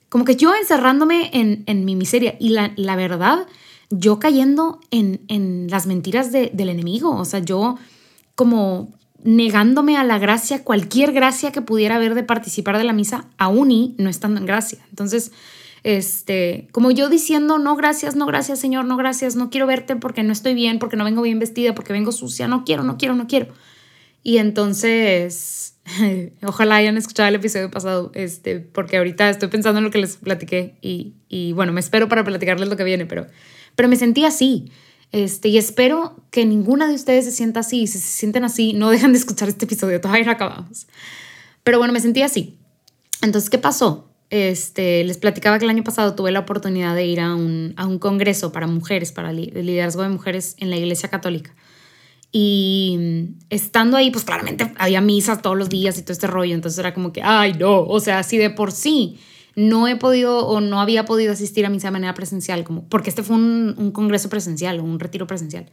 como 0.08 0.24
que 0.24 0.36
yo 0.36 0.54
encerrándome 0.54 1.30
en, 1.32 1.64
en 1.66 1.84
mi 1.84 1.96
miseria 1.96 2.36
y 2.38 2.50
la, 2.50 2.72
la 2.76 2.94
verdad, 2.94 3.48
yo 3.90 4.20
cayendo 4.20 4.78
en, 4.92 5.20
en 5.26 5.66
las 5.68 5.86
mentiras 5.86 6.30
de, 6.30 6.52
del 6.54 6.68
enemigo, 6.68 7.10
o 7.10 7.24
sea, 7.24 7.40
yo 7.40 7.76
como 8.36 8.96
negándome 9.24 9.96
a 9.96 10.04
la 10.04 10.18
gracia, 10.18 10.62
cualquier 10.62 11.12
gracia 11.12 11.52
que 11.52 11.62
pudiera 11.62 11.96
haber 11.96 12.14
de 12.14 12.22
participar 12.22 12.78
de 12.78 12.84
la 12.84 12.92
misa, 12.92 13.26
aún 13.36 13.70
y 13.70 13.94
no 13.98 14.08
estando 14.10 14.38
en 14.40 14.46
gracia. 14.46 14.78
Entonces, 14.90 15.32
este, 15.84 16.68
como 16.72 16.90
yo 16.90 17.08
diciendo, 17.08 17.58
no 17.58 17.76
gracias, 17.76 18.16
no 18.16 18.26
gracias, 18.26 18.58
Señor, 18.58 18.84
no 18.84 18.96
gracias, 18.96 19.36
no 19.36 19.50
quiero 19.50 19.66
verte 19.66 19.96
porque 19.96 20.22
no 20.22 20.32
estoy 20.32 20.54
bien, 20.54 20.78
porque 20.78 20.96
no 20.96 21.04
vengo 21.04 21.22
bien 21.22 21.38
vestida, 21.38 21.74
porque 21.74 21.92
vengo 21.92 22.12
sucia, 22.12 22.48
no 22.48 22.64
quiero, 22.64 22.82
no 22.84 22.96
quiero, 22.98 23.14
no 23.14 23.26
quiero. 23.26 23.48
Y 24.22 24.38
entonces, 24.38 25.76
ojalá 26.42 26.76
hayan 26.76 26.96
escuchado 26.96 27.28
el 27.28 27.36
episodio 27.36 27.70
pasado, 27.70 28.10
este, 28.14 28.60
porque 28.60 28.98
ahorita 28.98 29.30
estoy 29.30 29.48
pensando 29.48 29.78
en 29.78 29.84
lo 29.84 29.90
que 29.90 29.98
les 29.98 30.16
platiqué 30.16 30.74
y, 30.82 31.14
y 31.28 31.52
bueno, 31.52 31.72
me 31.72 31.80
espero 31.80 32.08
para 32.08 32.24
platicarles 32.24 32.68
lo 32.68 32.76
que 32.76 32.84
viene, 32.84 33.06
pero, 33.06 33.26
pero 33.74 33.88
me 33.88 33.96
sentí 33.96 34.24
así. 34.24 34.70
Este, 35.10 35.48
y 35.48 35.58
espero 35.58 36.16
que 36.30 36.44
ninguna 36.44 36.86
de 36.88 36.94
ustedes 36.94 37.24
se 37.24 37.30
sienta 37.30 37.60
así. 37.60 37.86
Si 37.86 37.98
se 37.98 38.08
sienten 38.08 38.44
así, 38.44 38.72
no 38.72 38.90
dejan 38.90 39.12
de 39.12 39.18
escuchar 39.18 39.48
este 39.48 39.64
episodio, 39.64 40.00
todavía 40.00 40.24
no 40.24 40.32
acabamos. 40.32 40.86
Pero 41.64 41.78
bueno, 41.78 41.92
me 41.92 42.00
sentí 42.00 42.22
así. 42.22 42.58
Entonces, 43.22 43.50
¿qué 43.50 43.58
pasó? 43.58 44.08
Este, 44.30 45.04
les 45.04 45.16
platicaba 45.16 45.58
que 45.58 45.64
el 45.64 45.70
año 45.70 45.84
pasado 45.84 46.14
tuve 46.14 46.30
la 46.30 46.40
oportunidad 46.40 46.94
de 46.94 47.06
ir 47.06 47.20
a 47.20 47.34
un, 47.34 47.72
a 47.76 47.86
un 47.86 47.98
congreso 47.98 48.52
para 48.52 48.66
mujeres, 48.66 49.10
para 49.10 49.30
el 49.30 49.66
liderazgo 49.66 50.02
de 50.02 50.10
mujeres 50.10 50.54
en 50.58 50.70
la 50.70 50.76
Iglesia 50.76 51.08
Católica. 51.08 51.54
Y 52.30 53.30
estando 53.48 53.96
ahí, 53.96 54.10
pues 54.10 54.24
claramente 54.24 54.70
había 54.76 55.00
misas 55.00 55.40
todos 55.40 55.56
los 55.56 55.70
días 55.70 55.98
y 55.98 56.02
todo 56.02 56.12
este 56.12 56.26
rollo. 56.26 56.54
Entonces 56.54 56.78
era 56.78 56.92
como 56.92 57.10
que, 57.10 57.22
ay, 57.22 57.54
no, 57.54 57.80
o 57.80 58.00
sea, 58.00 58.18
así 58.18 58.36
de 58.36 58.50
por 58.50 58.70
sí 58.70 59.18
no 59.54 59.88
he 59.88 59.96
podido 59.96 60.46
o 60.46 60.60
no 60.60 60.80
había 60.80 61.04
podido 61.04 61.32
asistir 61.32 61.66
a 61.66 61.70
misa 61.70 61.88
de 61.88 61.92
manera 61.92 62.14
presencial, 62.14 62.64
como, 62.64 62.88
porque 62.88 63.10
este 63.10 63.22
fue 63.22 63.36
un, 63.36 63.74
un 63.76 63.90
congreso 63.90 64.28
presencial 64.28 64.80
o 64.80 64.84
un 64.84 65.00
retiro 65.00 65.26
presencial. 65.26 65.70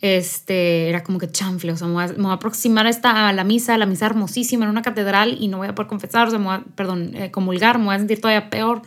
Este, 0.00 0.88
era 0.88 1.04
como 1.04 1.18
que 1.18 1.30
chanfle, 1.30 1.72
o 1.72 1.76
sea, 1.76 1.86
me 1.86 1.92
voy, 1.92 2.04
a, 2.04 2.08
me 2.08 2.28
a 2.28 2.32
aproximar 2.32 2.86
a, 2.86 2.90
esta, 2.90 3.28
a 3.28 3.32
la 3.34 3.44
misa, 3.44 3.76
la 3.76 3.84
misa 3.84 4.06
hermosísima 4.06 4.64
en 4.64 4.70
una 4.70 4.80
catedral 4.80 5.36
y 5.38 5.48
no 5.48 5.58
voy 5.58 5.68
a 5.68 5.74
poder 5.74 5.88
confesar, 5.88 6.28
o 6.28 6.30
sea, 6.30 6.54
a, 6.54 6.64
perdón, 6.74 7.14
eh, 7.14 7.30
comulgar, 7.30 7.78
me 7.78 7.84
voy 7.84 7.94
a 7.94 7.98
sentir 7.98 8.20
todavía 8.20 8.48
peor. 8.48 8.80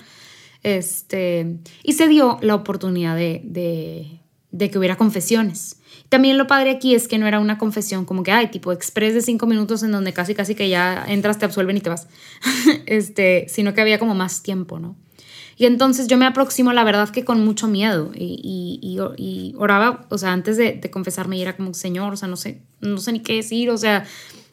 Este, 0.63 1.58
y 1.84 1.94
se 1.94 2.08
dio 2.08 2.40
la 2.42 2.56
oportunidad 2.56 3.16
de, 3.16 3.42
de 4.54 4.70
que 4.70 4.78
hubiera 4.80 4.96
confesiones. 4.96 5.78
También 6.13 6.38
lo 6.38 6.46
padre 6.46 6.70
aquí 6.70 6.93
es 6.93 7.08
que 7.08 7.17
no 7.17 7.25
era 7.25 7.39
una 7.39 7.58
confesión 7.58 8.05
como 8.05 8.22
que, 8.22 8.32
ay, 8.32 8.50
tipo 8.51 8.72
express 8.72 9.15
de 9.15 9.24
cinco 9.24 9.48
minutos 9.48 9.82
en 9.82 9.91
donde 9.91 10.13
casi, 10.13 10.36
casi 10.36 10.53
que 10.53 10.70
ya 10.70 11.03
entras, 11.08 11.39
te 11.39 11.46
absuelven 11.46 11.75
y 11.77 11.82
te 11.82 11.89
vas, 11.89 12.08
este, 12.86 13.48
sino 13.50 13.74
que 13.74 13.82
había 13.82 13.98
como 13.98 14.13
más 14.13 14.43
tiempo, 14.43 14.77
¿no? 14.77 14.96
Y 15.58 15.65
entonces 15.65 16.05
yo 16.05 16.20
me 16.20 16.27
aproximo, 16.27 16.72
la 16.72 16.84
verdad, 16.84 17.10
que 17.10 17.25
con 17.25 17.43
mucho 17.43 17.67
miedo 17.67 18.12
y, 18.13 18.79
y, 18.84 19.00
y, 19.17 19.55
oraba, 19.58 20.05
o 20.12 20.20
sea, 20.20 20.34
antes 20.34 20.55
de, 20.55 20.79
confesarme 20.91 21.38
y 21.38 21.41
era 21.41 21.58
como, 21.58 21.74
Señor, 21.74 22.13
o 22.13 22.15
sea, 22.15 22.27
no 22.27 22.38
sé, 22.38 22.62
no 22.79 23.00
sé 23.00 23.12
ni 23.12 23.22
qué 23.22 23.38
decir, 23.38 23.72
o 23.72 23.77
sea, 23.79 24.05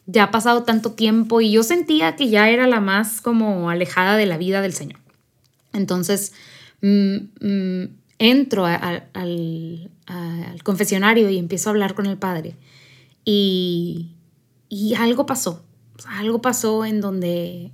ya 0.07 0.25
ha 0.25 0.31
pasado 0.31 0.63
tanto 0.63 0.93
tiempo 0.93 1.43
y 1.43 1.53
yo 1.53 1.63
sentía 1.63 2.17
que 2.17 2.31
ya 2.31 2.49
era 2.49 2.67
la 2.69 2.81
más 2.81 3.21
como 3.21 3.69
alejada 3.69 4.17
de 4.17 4.25
la 4.25 4.39
vida 4.39 4.63
del 4.63 4.73
Señor. 4.73 5.01
Entonces, 5.75 6.33
mm, 6.81 7.17
mm, 7.39 8.00
entro 8.21 8.67
al, 8.67 9.09
al, 9.15 9.91
confesionario 10.63 11.31
y 11.31 11.39
empiezo 11.39 11.69
a 11.69 11.73
hablar 11.73 11.95
con 11.95 12.07
el 12.07 12.19
Padre. 12.19 12.55
Y, 13.25 14.15
algo 14.97 15.27
pasó, 15.27 15.65
algo 16.07 16.41
pasó 16.41 16.85
en 16.85 17.01
donde 17.01 17.73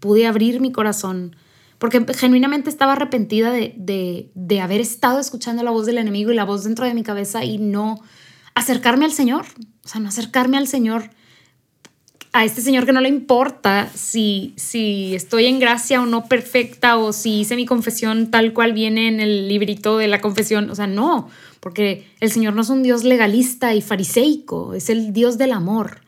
pude 0.00 0.26
abrir 0.26 0.60
mi 0.60 0.72
corazón 0.72 1.36
porque 1.78 2.04
genuinamente 2.14 2.70
estaba 2.70 2.92
arrepentida 2.92 3.50
de, 3.50 4.30
de, 4.34 4.60
haber 4.60 4.80
estado 4.80 5.20
escuchando 5.20 5.62
la 5.62 5.70
voz 5.70 5.86
del 5.86 5.98
enemigo 5.98 6.30
y 6.30 6.34
la 6.34 6.44
voz 6.44 6.64
dentro 6.64 6.86
de 6.86 6.94
mi 6.94 7.02
cabeza 7.02 7.44
y 7.44 7.58
no 7.58 8.00
acercarme 8.54 9.04
al 9.04 9.12
Señor, 9.12 9.44
o 9.84 9.88
sea, 9.88 10.00
no 10.00 10.08
acercarme 10.08 10.56
al 10.56 10.68
Señor, 10.68 11.10
a 12.34 12.44
este 12.44 12.62
Señor 12.62 12.84
que 12.84 12.92
no 12.92 13.00
le 13.00 13.08
importa 13.08 13.88
si, 13.94 14.54
si 14.56 15.14
estoy 15.14 15.46
en 15.46 15.60
gracia 15.60 16.02
o 16.02 16.06
no 16.06 16.26
perfecta 16.26 16.96
o 16.96 17.12
si 17.12 17.40
hice 17.40 17.54
mi 17.54 17.64
confesión 17.64 18.32
tal 18.32 18.52
cual 18.52 18.72
viene 18.72 19.06
en 19.06 19.20
el 19.20 19.48
librito 19.48 19.98
de 19.98 20.08
la 20.08 20.20
confesión, 20.20 20.68
o 20.68 20.74
sea, 20.74 20.88
no, 20.88 21.28
porque 21.60 22.08
el 22.18 22.32
Señor 22.32 22.54
no 22.54 22.62
es 22.62 22.70
un 22.70 22.82
Dios 22.82 23.04
legalista 23.04 23.72
y 23.72 23.82
fariseico, 23.82 24.74
es 24.74 24.90
el 24.90 25.12
Dios 25.12 25.38
del 25.38 25.52
amor. 25.52 26.00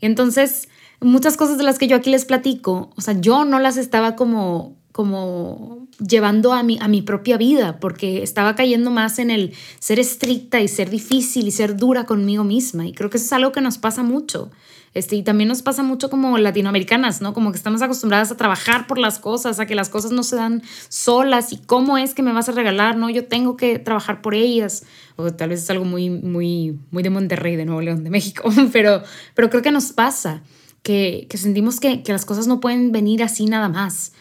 Y 0.00 0.06
entonces, 0.06 0.70
muchas 1.00 1.36
cosas 1.36 1.58
de 1.58 1.64
las 1.64 1.78
que 1.78 1.86
yo 1.86 1.96
aquí 1.96 2.08
les 2.08 2.24
platico, 2.24 2.90
o 2.96 3.00
sea, 3.02 3.20
yo 3.20 3.44
no 3.44 3.58
las 3.58 3.76
estaba 3.76 4.16
como 4.16 4.76
como 4.90 5.88
llevando 5.98 6.52
a 6.52 6.62
mi, 6.62 6.78
a 6.80 6.86
mi 6.86 7.02
propia 7.02 7.36
vida, 7.36 7.80
porque 7.80 8.22
estaba 8.22 8.54
cayendo 8.54 8.92
más 8.92 9.18
en 9.18 9.32
el 9.32 9.52
ser 9.80 9.98
estricta 9.98 10.60
y 10.60 10.68
ser 10.68 10.88
difícil 10.88 11.48
y 11.48 11.50
ser 11.50 11.76
dura 11.76 12.06
conmigo 12.06 12.44
misma. 12.44 12.86
Y 12.86 12.92
creo 12.92 13.10
que 13.10 13.16
eso 13.16 13.26
es 13.26 13.32
algo 13.32 13.50
que 13.50 13.60
nos 13.60 13.76
pasa 13.76 14.04
mucho. 14.04 14.52
Este, 14.94 15.16
y 15.16 15.22
también 15.22 15.48
nos 15.48 15.62
pasa 15.62 15.82
mucho 15.82 16.08
como 16.08 16.38
latinoamericanas, 16.38 17.20
¿no? 17.20 17.34
Como 17.34 17.50
que 17.50 17.58
estamos 17.58 17.82
acostumbradas 17.82 18.30
a 18.30 18.36
trabajar 18.36 18.86
por 18.86 18.98
las 18.98 19.18
cosas, 19.18 19.58
a 19.58 19.66
que 19.66 19.74
las 19.74 19.88
cosas 19.88 20.12
no 20.12 20.22
se 20.22 20.36
dan 20.36 20.62
solas 20.88 21.52
y 21.52 21.58
cómo 21.58 21.98
es 21.98 22.14
que 22.14 22.22
me 22.22 22.32
vas 22.32 22.48
a 22.48 22.52
regalar, 22.52 22.96
¿no? 22.96 23.10
Yo 23.10 23.26
tengo 23.26 23.56
que 23.56 23.78
trabajar 23.80 24.22
por 24.22 24.34
ellas. 24.34 24.84
O 25.16 25.32
tal 25.32 25.50
vez 25.50 25.62
es 25.62 25.70
algo 25.70 25.84
muy, 25.84 26.10
muy, 26.10 26.78
muy 26.90 27.02
de 27.02 27.10
Monterrey, 27.10 27.56
de 27.56 27.64
Nuevo 27.64 27.80
León, 27.82 28.04
de 28.04 28.10
México, 28.10 28.48
pero, 28.72 29.02
pero 29.34 29.50
creo 29.50 29.62
que 29.62 29.72
nos 29.72 29.92
pasa 29.92 30.42
que, 30.82 31.26
que 31.28 31.38
sentimos 31.38 31.80
que, 31.80 32.02
que 32.02 32.12
las 32.12 32.24
cosas 32.24 32.46
no 32.46 32.60
pueden 32.60 32.92
venir 32.92 33.22
así 33.22 33.46
nada 33.46 33.68
más 33.68 34.12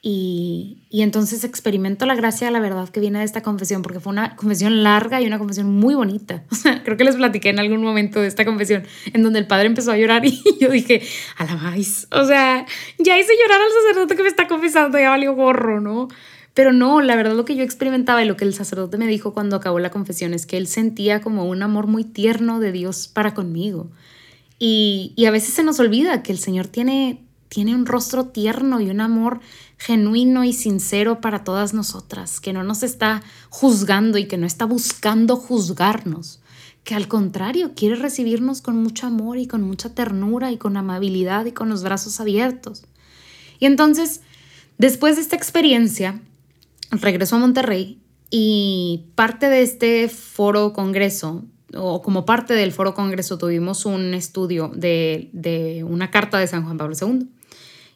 y, 0.00 0.78
y, 0.90 1.02
entonces 1.02 1.42
experimento 1.42 2.06
la 2.06 2.14
gracia 2.14 2.52
la 2.52 2.60
verdad 2.60 2.88
que 2.88 3.00
viene 3.00 3.18
de 3.18 3.24
esta 3.24 3.42
confesión, 3.42 3.82
porque 3.82 3.98
fue 3.98 4.12
una 4.12 4.36
confesión 4.36 4.84
larga 4.84 5.20
y 5.20 5.26
una 5.26 5.38
confesión 5.38 5.68
muy 5.68 5.94
bonita. 5.94 6.44
O 6.52 6.54
sea, 6.54 6.82
creo 6.84 6.96
que 6.96 7.04
les 7.04 7.16
platiqué 7.16 7.48
en 7.50 7.58
algún 7.58 7.82
momento 7.82 8.20
de 8.20 8.28
esta 8.28 8.44
confesión, 8.44 8.84
en 9.12 9.22
donde 9.22 9.40
el 9.40 9.46
padre 9.46 9.66
empezó 9.66 9.90
a 9.90 9.96
llorar 9.96 10.24
y 10.24 10.40
yo 10.60 10.70
dije, 10.70 11.02
a 11.36 11.44
la 11.44 11.56
más, 11.56 12.06
o 12.12 12.24
sea, 12.24 12.64
ya 12.98 13.18
hice 13.18 13.32
llorar 13.42 13.60
al 13.60 13.72
sacerdote 13.72 14.14
que 14.14 14.22
me 14.22 14.28
está 14.28 14.46
confesando, 14.46 14.98
ya 14.98 15.10
valió 15.10 15.34
gorro, 15.34 15.80
¿no? 15.80 16.08
Pero 16.54 16.72
no, 16.72 17.00
la 17.02 17.16
verdad 17.16 17.34
lo 17.34 17.44
que 17.44 17.56
yo 17.56 17.62
experimentaba 17.62 18.22
y 18.22 18.26
lo 18.26 18.36
que 18.36 18.44
el 18.44 18.54
sacerdote 18.54 18.98
me 18.98 19.06
dijo 19.06 19.32
cuando 19.32 19.56
acabó 19.56 19.78
la 19.78 19.90
confesión 19.90 20.34
es 20.34 20.46
que 20.46 20.56
él 20.56 20.66
sentía 20.66 21.20
como 21.20 21.44
un 21.44 21.62
amor 21.62 21.86
muy 21.86 22.04
tierno 22.04 22.60
de 22.60 22.72
Dios 22.72 23.08
para 23.08 23.34
conmigo. 23.34 23.90
Y, 24.58 25.12
y 25.14 25.26
a 25.26 25.30
veces 25.30 25.54
se 25.54 25.62
nos 25.62 25.78
olvida 25.78 26.22
que 26.22 26.32
el 26.32 26.38
Señor 26.38 26.66
tiene, 26.66 27.22
tiene 27.48 27.74
un 27.74 27.86
rostro 27.86 28.26
tierno 28.26 28.80
y 28.80 28.90
un 28.90 29.00
amor 29.00 29.40
genuino 29.78 30.44
y 30.44 30.52
sincero 30.52 31.20
para 31.20 31.44
todas 31.44 31.72
nosotras, 31.74 32.40
que 32.40 32.52
no 32.52 32.62
nos 32.64 32.82
está 32.82 33.22
juzgando 33.48 34.18
y 34.18 34.26
que 34.26 34.36
no 34.36 34.46
está 34.46 34.64
buscando 34.64 35.36
juzgarnos, 35.36 36.40
que 36.84 36.94
al 36.94 37.08
contrario 37.08 37.72
quiere 37.74 37.96
recibirnos 37.96 38.60
con 38.60 38.82
mucho 38.82 39.06
amor 39.06 39.38
y 39.38 39.46
con 39.46 39.62
mucha 39.62 39.94
ternura 39.94 40.52
y 40.52 40.58
con 40.58 40.76
amabilidad 40.76 41.46
y 41.46 41.52
con 41.52 41.68
los 41.68 41.82
brazos 41.82 42.20
abiertos. 42.20 42.84
Y 43.60 43.66
entonces, 43.66 44.20
después 44.78 45.16
de 45.16 45.22
esta 45.22 45.36
experiencia, 45.36 46.20
regreso 46.90 47.36
a 47.36 47.40
Monterrey 47.40 48.00
y 48.30 49.06
parte 49.14 49.48
de 49.48 49.62
este 49.62 50.08
foro 50.08 50.72
congreso, 50.72 51.44
o 51.74 52.02
como 52.02 52.24
parte 52.24 52.54
del 52.54 52.72
foro 52.72 52.94
congreso, 52.94 53.38
tuvimos 53.38 53.84
un 53.84 54.14
estudio 54.14 54.72
de, 54.74 55.30
de 55.32 55.84
una 55.84 56.10
carta 56.10 56.38
de 56.38 56.46
San 56.46 56.64
Juan 56.64 56.78
Pablo 56.78 56.96
II. 57.00 57.28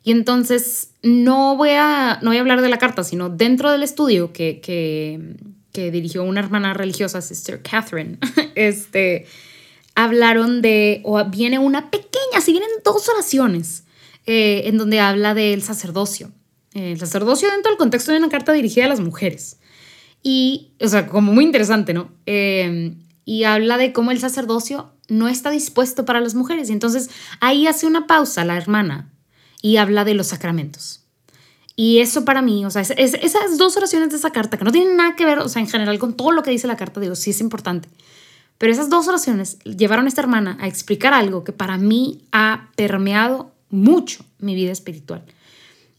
Y 0.05 0.11
entonces 0.11 0.91
no 1.03 1.57
voy 1.57 1.71
a, 1.71 2.19
no 2.23 2.31
voy 2.31 2.39
a 2.39 2.41
hablar 2.41 2.61
de 2.61 2.69
la 2.69 2.79
carta, 2.79 3.05
sino 3.05 3.29
dentro 3.29 3.71
del 3.71 3.83
estudio 3.83 4.33
que, 4.33 4.61
que, 4.61 5.91
dirigió 5.91 6.23
una 6.25 6.41
hermana 6.41 6.75
religiosa, 6.75 7.23
Sister 7.23 7.63
Catherine, 7.63 8.19
este, 8.55 9.27
hablaron 9.95 10.61
de, 10.61 11.01
o 11.05 11.25
viene 11.25 11.59
una 11.59 11.91
pequeña, 11.91 12.41
si 12.41 12.53
vienen 12.53 12.69
dos 12.85 13.09
oraciones, 13.09 13.85
eh, 14.27 14.63
en 14.67 14.77
donde 14.77 15.01
habla 15.01 15.35
del 15.35 15.63
sacerdocio. 15.63 16.31
El 16.75 16.99
sacerdocio 16.99 17.51
dentro 17.51 17.71
del 17.71 17.79
contexto 17.79 18.13
de 18.13 18.19
una 18.19 18.29
carta 18.29 18.53
dirigida 18.53 18.87
a 18.87 18.89
las 18.89 19.01
mujeres. 19.01 19.59
Y, 20.23 20.73
o 20.81 20.89
sea, 20.89 21.07
como 21.07 21.33
muy 21.33 21.45
interesante, 21.45 21.93
¿no? 21.93 22.11
Eh, 22.27 22.95
y 23.25 23.45
habla 23.45 23.77
de 23.77 23.93
cómo 23.93 24.11
el 24.11 24.21
sacerdocio 24.21 24.93
no 25.09 25.29
está 25.29 25.51
dispuesto 25.51 26.05
para 26.05 26.21
las 26.21 26.35
mujeres. 26.35 26.71
Y 26.71 26.73
entonces 26.73 27.11
ahí 27.41 27.67
hace 27.67 27.87
una 27.87 28.07
pausa 28.07 28.45
la 28.45 28.57
hermana 28.57 29.12
y 29.63 29.79
habla 29.79 30.05
de 30.05 30.15
los 30.15 30.27
sacramentos. 30.27 31.03
Y 31.75 32.01
eso 32.01 32.27
para 32.27 32.43
mí, 32.43 32.67
o 32.67 32.71
sea, 32.71 32.83
esas 32.83 33.57
dos 33.57 33.77
oraciones 33.79 34.11
de 34.11 34.17
esa 34.17 34.31
carta, 34.31 34.59
que 34.59 34.65
no 34.65 34.73
tienen 34.73 34.97
nada 34.97 35.17
que 35.17 35.25
ver, 35.25 35.39
o 35.39 35.49
sea, 35.49 35.63
en 35.63 35.69
general 35.69 35.99
con 35.99 36.15
todo 36.15 36.33
lo 36.33 36.43
que 36.43 36.51
dice 36.51 36.67
la 36.67 36.77
carta, 36.77 37.01
digo, 37.01 37.15
sí 37.15 37.31
es 37.31 37.41
importante. 37.41 37.89
Pero 38.59 38.73
esas 38.73 38.91
dos 38.91 39.09
oraciones 39.09 39.59
llevaron 39.61 40.05
a 40.05 40.09
esta 40.09 40.21
hermana 40.21 40.59
a 40.61 40.69
explicar 40.69 41.15
algo 41.15 41.45
que 41.45 41.53
para 41.53 41.79
mí 41.79 42.27
ha 42.31 42.69
permeado 42.77 43.53
mucho 43.71 44.25
mi 44.39 44.55
vida 44.55 44.71
espiritual. 44.71 45.25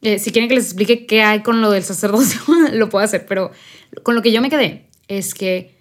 Eh, 0.01 0.19
si 0.19 0.31
quieren 0.31 0.47
que 0.47 0.55
les 0.55 0.65
explique 0.65 1.05
qué 1.05 1.23
hay 1.23 1.41
con 1.41 1.61
lo 1.61 1.71
del 1.71 1.83
sacerdocio, 1.83 2.41
lo 2.73 2.89
puedo 2.89 3.03
hacer, 3.03 3.25
pero 3.25 3.51
con 4.03 4.15
lo 4.15 4.21
que 4.21 4.31
yo 4.31 4.41
me 4.41 4.49
quedé 4.49 4.87
es 5.07 5.33
que 5.33 5.75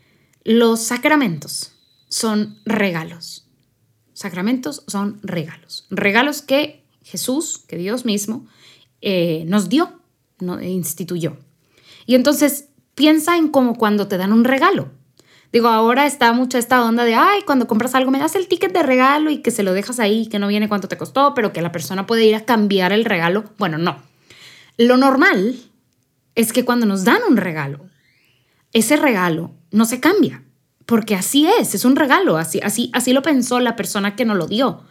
los 0.44 0.80
sacramentos 0.80 1.72
son 2.08 2.58
regalos. 2.64 3.46
Sacramentos 4.14 4.84
son 4.86 5.18
regalos. 5.22 5.86
Regalos 5.90 6.42
que 6.42 6.81
Jesús, 7.02 7.64
que 7.66 7.76
Dios 7.76 8.04
mismo, 8.04 8.47
eh, 9.00 9.44
nos 9.47 9.68
dio, 9.68 10.00
no, 10.38 10.61
instituyó. 10.61 11.37
Y 12.06 12.14
entonces 12.14 12.68
piensa 12.94 13.37
en 13.37 13.49
como 13.49 13.76
cuando 13.76 14.09
te 14.09 14.16
dan 14.16 14.32
un 14.32 14.44
regalo. 14.44 14.90
Digo, 15.52 15.68
ahora 15.68 16.06
está 16.06 16.32
mucho 16.32 16.56
esta 16.56 16.82
onda 16.82 17.04
de, 17.04 17.14
ay, 17.14 17.42
cuando 17.44 17.66
compras 17.66 17.94
algo 17.94 18.11
me 18.11 18.18
das 18.18 18.35
el 18.37 18.49
ticket 18.49 18.73
de 18.73 18.82
regalo 18.82 19.30
y 19.30 19.42
que 19.42 19.50
se 19.50 19.62
lo 19.62 19.75
dejas 19.75 20.00
ahí, 20.00 20.26
que 20.26 20.38
no 20.38 20.49
viene 20.49 20.68
cuánto 20.68 20.88
te 20.88 20.97
costó, 20.97 21.35
pero 21.35 21.52
que 21.52 21.61
la 21.61 21.73
persona 21.73 22.06
puede 22.06 22.25
ir 22.25 22.35
a 22.35 22.47
cambiar 22.47 22.92
el 22.92 23.04
regalo. 23.04 23.44
Bueno, 23.59 23.76
no. 23.76 23.99
Lo 24.78 24.97
normal 24.97 25.56
es 26.35 26.54
que 26.54 26.64
cuando 26.64 26.87
nos 26.87 27.04
dan 27.04 27.21
un 27.28 27.37
regalo, 27.37 27.85
ese 28.73 28.97
regalo 28.97 29.52
no 29.71 29.85
se 29.85 30.00
cambia, 30.00 30.42
porque 30.87 31.14
así 31.14 31.47
es, 31.47 31.75
es 31.75 31.85
un 31.85 31.97
regalo, 31.97 32.38
así, 32.38 32.61
así, 32.62 32.90
así 32.94 33.12
lo 33.12 33.21
pensó 33.21 33.61
la 33.61 33.76
persona 33.76 34.16
que 34.16 34.25
nos 34.25 34.38
lo 34.38 34.47
dio. 34.47 34.85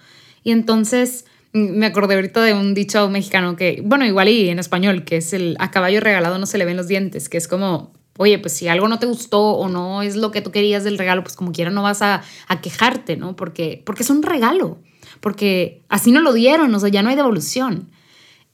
Y 0.43 0.51
entonces 0.51 1.25
me 1.53 1.85
acordé 1.85 2.15
ahorita 2.15 2.41
de 2.43 2.53
un 2.53 2.73
dicho 2.73 3.09
mexicano 3.09 3.55
que, 3.55 3.81
bueno, 3.83 4.05
igual 4.05 4.29
y 4.29 4.49
en 4.49 4.59
español, 4.59 5.03
que 5.03 5.17
es 5.17 5.33
el 5.33 5.55
a 5.59 5.71
caballo 5.71 5.99
regalado 5.99 6.37
no 6.37 6.45
se 6.45 6.57
le 6.57 6.65
ven 6.65 6.77
los 6.77 6.87
dientes, 6.87 7.27
que 7.27 7.37
es 7.37 7.47
como, 7.47 7.93
oye, 8.17 8.39
pues 8.39 8.53
si 8.53 8.67
algo 8.67 8.87
no 8.87 8.99
te 8.99 9.05
gustó 9.05 9.41
o 9.41 9.67
no 9.67 10.01
es 10.01 10.15
lo 10.15 10.31
que 10.31 10.41
tú 10.41 10.51
querías 10.51 10.83
del 10.83 10.97
regalo, 10.97 11.23
pues 11.23 11.35
como 11.35 11.51
quiera 11.51 11.71
no 11.71 11.83
vas 11.83 12.01
a, 12.01 12.21
a 12.47 12.61
quejarte, 12.61 13.17
¿no? 13.17 13.35
Porque, 13.35 13.81
porque 13.85 14.03
es 14.03 14.09
un 14.09 14.23
regalo, 14.23 14.79
porque 15.19 15.83
así 15.89 16.11
no 16.11 16.21
lo 16.21 16.33
dieron, 16.33 16.73
o 16.73 16.79
sea, 16.79 16.89
ya 16.89 17.03
no 17.03 17.09
hay 17.09 17.15
devolución. 17.15 17.89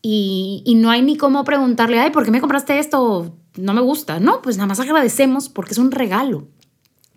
Y, 0.01 0.63
y 0.65 0.75
no 0.75 0.89
hay 0.89 1.01
ni 1.01 1.17
cómo 1.17 1.43
preguntarle, 1.43 1.99
ay, 1.99 2.11
¿por 2.11 2.23
qué 2.23 2.31
me 2.31 2.39
compraste 2.39 2.79
esto? 2.79 3.35
No 3.55 3.73
me 3.73 3.81
gusta. 3.81 4.19
No, 4.19 4.41
pues 4.41 4.57
nada 4.57 4.67
más 4.67 4.79
agradecemos 4.79 5.49
porque 5.49 5.71
es 5.71 5.79
un 5.79 5.91
regalo. 5.91 6.47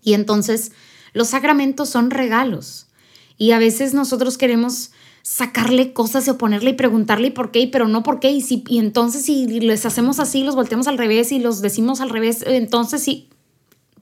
Y 0.03 0.15
entonces 0.15 0.73
los 1.13 1.29
sacramentos 1.29 1.89
son 1.89 2.11
regalos. 2.11 2.89
Y 3.37 3.53
a 3.53 3.59
veces 3.59 3.95
nosotros 3.95 4.39
queremos 4.39 4.93
sacarle 5.31 5.93
cosas 5.93 6.27
y 6.27 6.31
oponerle 6.31 6.71
y 6.71 6.73
preguntarle 6.73 7.31
por 7.31 7.53
qué, 7.53 7.69
pero 7.71 7.87
no 7.87 8.03
por 8.03 8.19
qué. 8.19 8.33
Y, 8.33 8.41
si, 8.41 8.65
y 8.67 8.81
entonces 8.81 9.25
si 9.25 9.47
les 9.61 9.87
hacemos 9.87 10.19
así, 10.19 10.43
los 10.43 10.57
volteamos 10.57 10.89
al 10.89 10.99
revés 10.99 11.31
y 11.31 11.39
los 11.39 11.63
decimos 11.63 12.01
al 12.01 12.11
revés, 12.11 12.43
entonces 12.45 13.01
sí, 13.01 13.29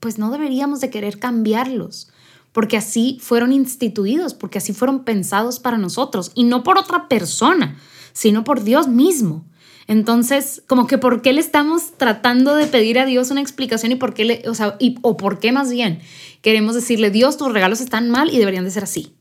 pues 0.00 0.18
no 0.18 0.30
deberíamos 0.30 0.80
de 0.80 0.88
querer 0.88 1.18
cambiarlos, 1.18 2.08
porque 2.52 2.78
así 2.78 3.18
fueron 3.20 3.52
instituidos, 3.52 4.32
porque 4.32 4.56
así 4.56 4.72
fueron 4.72 5.04
pensados 5.04 5.60
para 5.60 5.76
nosotros, 5.76 6.32
y 6.34 6.44
no 6.44 6.62
por 6.62 6.78
otra 6.78 7.08
persona, 7.08 7.76
sino 8.14 8.42
por 8.42 8.64
Dios 8.64 8.88
mismo. 8.88 9.44
Entonces, 9.86 10.62
como 10.66 10.86
que 10.86 10.96
por 10.96 11.20
qué 11.20 11.34
le 11.34 11.42
estamos 11.42 11.92
tratando 11.98 12.54
de 12.54 12.66
pedir 12.68 12.98
a 12.98 13.04
Dios 13.04 13.30
una 13.30 13.42
explicación 13.42 13.92
y 13.92 13.96
por 13.96 14.14
qué 14.14 14.24
le, 14.24 14.48
o 14.48 14.54
sea, 14.54 14.76
y, 14.78 14.96
o 15.02 15.18
por 15.18 15.40
qué 15.40 15.52
más 15.52 15.70
bien, 15.70 16.00
queremos 16.40 16.74
decirle, 16.74 17.10
Dios, 17.10 17.36
tus 17.36 17.52
regalos 17.52 17.82
están 17.82 18.08
mal 18.08 18.32
y 18.32 18.38
deberían 18.38 18.64
de 18.64 18.70
ser 18.70 18.84
así. 18.84 19.12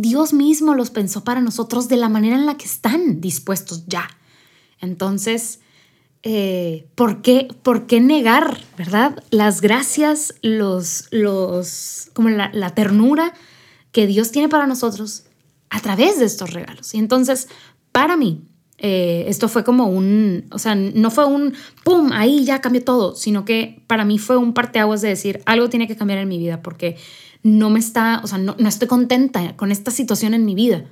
Dios 0.00 0.32
mismo 0.32 0.76
los 0.76 0.90
pensó 0.90 1.24
para 1.24 1.40
nosotros 1.40 1.88
de 1.88 1.96
la 1.96 2.08
manera 2.08 2.36
en 2.36 2.46
la 2.46 2.56
que 2.56 2.66
están 2.66 3.20
dispuestos 3.20 3.84
ya. 3.88 4.08
Entonces, 4.80 5.58
eh, 6.22 6.86
¿por, 6.94 7.20
qué, 7.20 7.48
¿por, 7.64 7.86
qué, 7.86 8.00
negar, 8.00 8.60
verdad? 8.76 9.20
Las 9.30 9.60
gracias, 9.60 10.36
los, 10.40 11.08
los, 11.10 12.10
como 12.12 12.28
la, 12.28 12.70
ternura 12.76 13.34
que 13.90 14.06
Dios 14.06 14.30
tiene 14.30 14.48
para 14.48 14.68
nosotros 14.68 15.24
a 15.68 15.80
través 15.80 16.20
de 16.20 16.26
estos 16.26 16.52
regalos. 16.52 16.94
Y 16.94 16.98
entonces, 16.98 17.48
para 17.90 18.16
mí, 18.16 18.44
eh, 18.78 19.24
esto 19.26 19.48
fue 19.48 19.64
como 19.64 19.86
un, 19.86 20.46
o 20.52 20.60
sea, 20.60 20.76
no 20.76 21.10
fue 21.10 21.24
un, 21.24 21.54
¡pum!, 21.82 22.12
ahí 22.12 22.44
ya 22.44 22.60
cambió 22.60 22.84
todo, 22.84 23.16
sino 23.16 23.44
que 23.44 23.82
para 23.88 24.04
mí 24.04 24.20
fue 24.20 24.36
un 24.36 24.54
parteaguas 24.54 25.00
de 25.00 25.08
decir, 25.08 25.42
algo 25.44 25.68
tiene 25.68 25.88
que 25.88 25.96
cambiar 25.96 26.20
en 26.20 26.28
mi 26.28 26.38
vida 26.38 26.62
porque 26.62 26.96
no 27.42 27.70
me 27.70 27.78
está, 27.78 28.20
o 28.22 28.26
sea, 28.26 28.38
no, 28.38 28.56
no 28.58 28.68
estoy 28.68 28.88
contenta 28.88 29.56
con 29.56 29.72
esta 29.72 29.90
situación 29.90 30.34
en 30.34 30.44
mi 30.44 30.54
vida. 30.54 30.84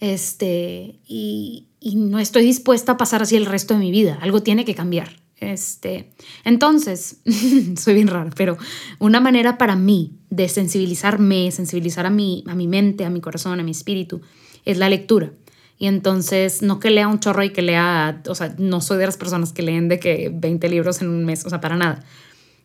Este, 0.00 0.98
y, 1.06 1.68
y, 1.78 1.96
no 1.96 2.18
estoy 2.18 2.42
dispuesta 2.44 2.92
a 2.92 2.96
pasar 2.96 3.22
así 3.22 3.36
el 3.36 3.46
resto 3.46 3.74
de 3.74 3.80
mi 3.80 3.90
vida. 3.90 4.18
Algo 4.22 4.42
tiene 4.42 4.64
que 4.64 4.74
cambiar. 4.74 5.20
Este, 5.40 6.12
entonces, 6.44 7.16
soy 7.76 7.94
bien 7.94 8.08
rara, 8.08 8.30
pero 8.36 8.58
una 8.98 9.20
manera 9.20 9.56
para 9.56 9.74
mí 9.74 10.18
de 10.28 10.48
sensibilizarme, 10.48 11.50
sensibilizar 11.50 12.06
a 12.06 12.10
mi, 12.10 12.44
a 12.46 12.54
mi 12.54 12.66
mente, 12.66 13.04
a 13.04 13.10
mi 13.10 13.20
corazón, 13.20 13.58
a 13.58 13.62
mi 13.62 13.70
espíritu, 13.70 14.20
es 14.64 14.78
la 14.78 14.88
lectura. 14.88 15.32
Y 15.78 15.86
entonces, 15.86 16.60
no 16.60 16.78
que 16.78 16.90
lea 16.90 17.08
un 17.08 17.20
chorro 17.20 17.42
y 17.42 17.50
que 17.50 17.62
lea, 17.62 18.22
o 18.28 18.34
sea, 18.34 18.54
no 18.58 18.82
soy 18.82 18.98
de 18.98 19.06
las 19.06 19.16
personas 19.16 19.54
que 19.54 19.62
leen 19.62 19.88
de 19.88 19.98
que 19.98 20.30
20 20.32 20.68
libros 20.68 21.00
en 21.00 21.08
un 21.08 21.24
mes, 21.24 21.46
o 21.46 21.48
sea, 21.48 21.62
para 21.62 21.76
nada. 21.76 22.04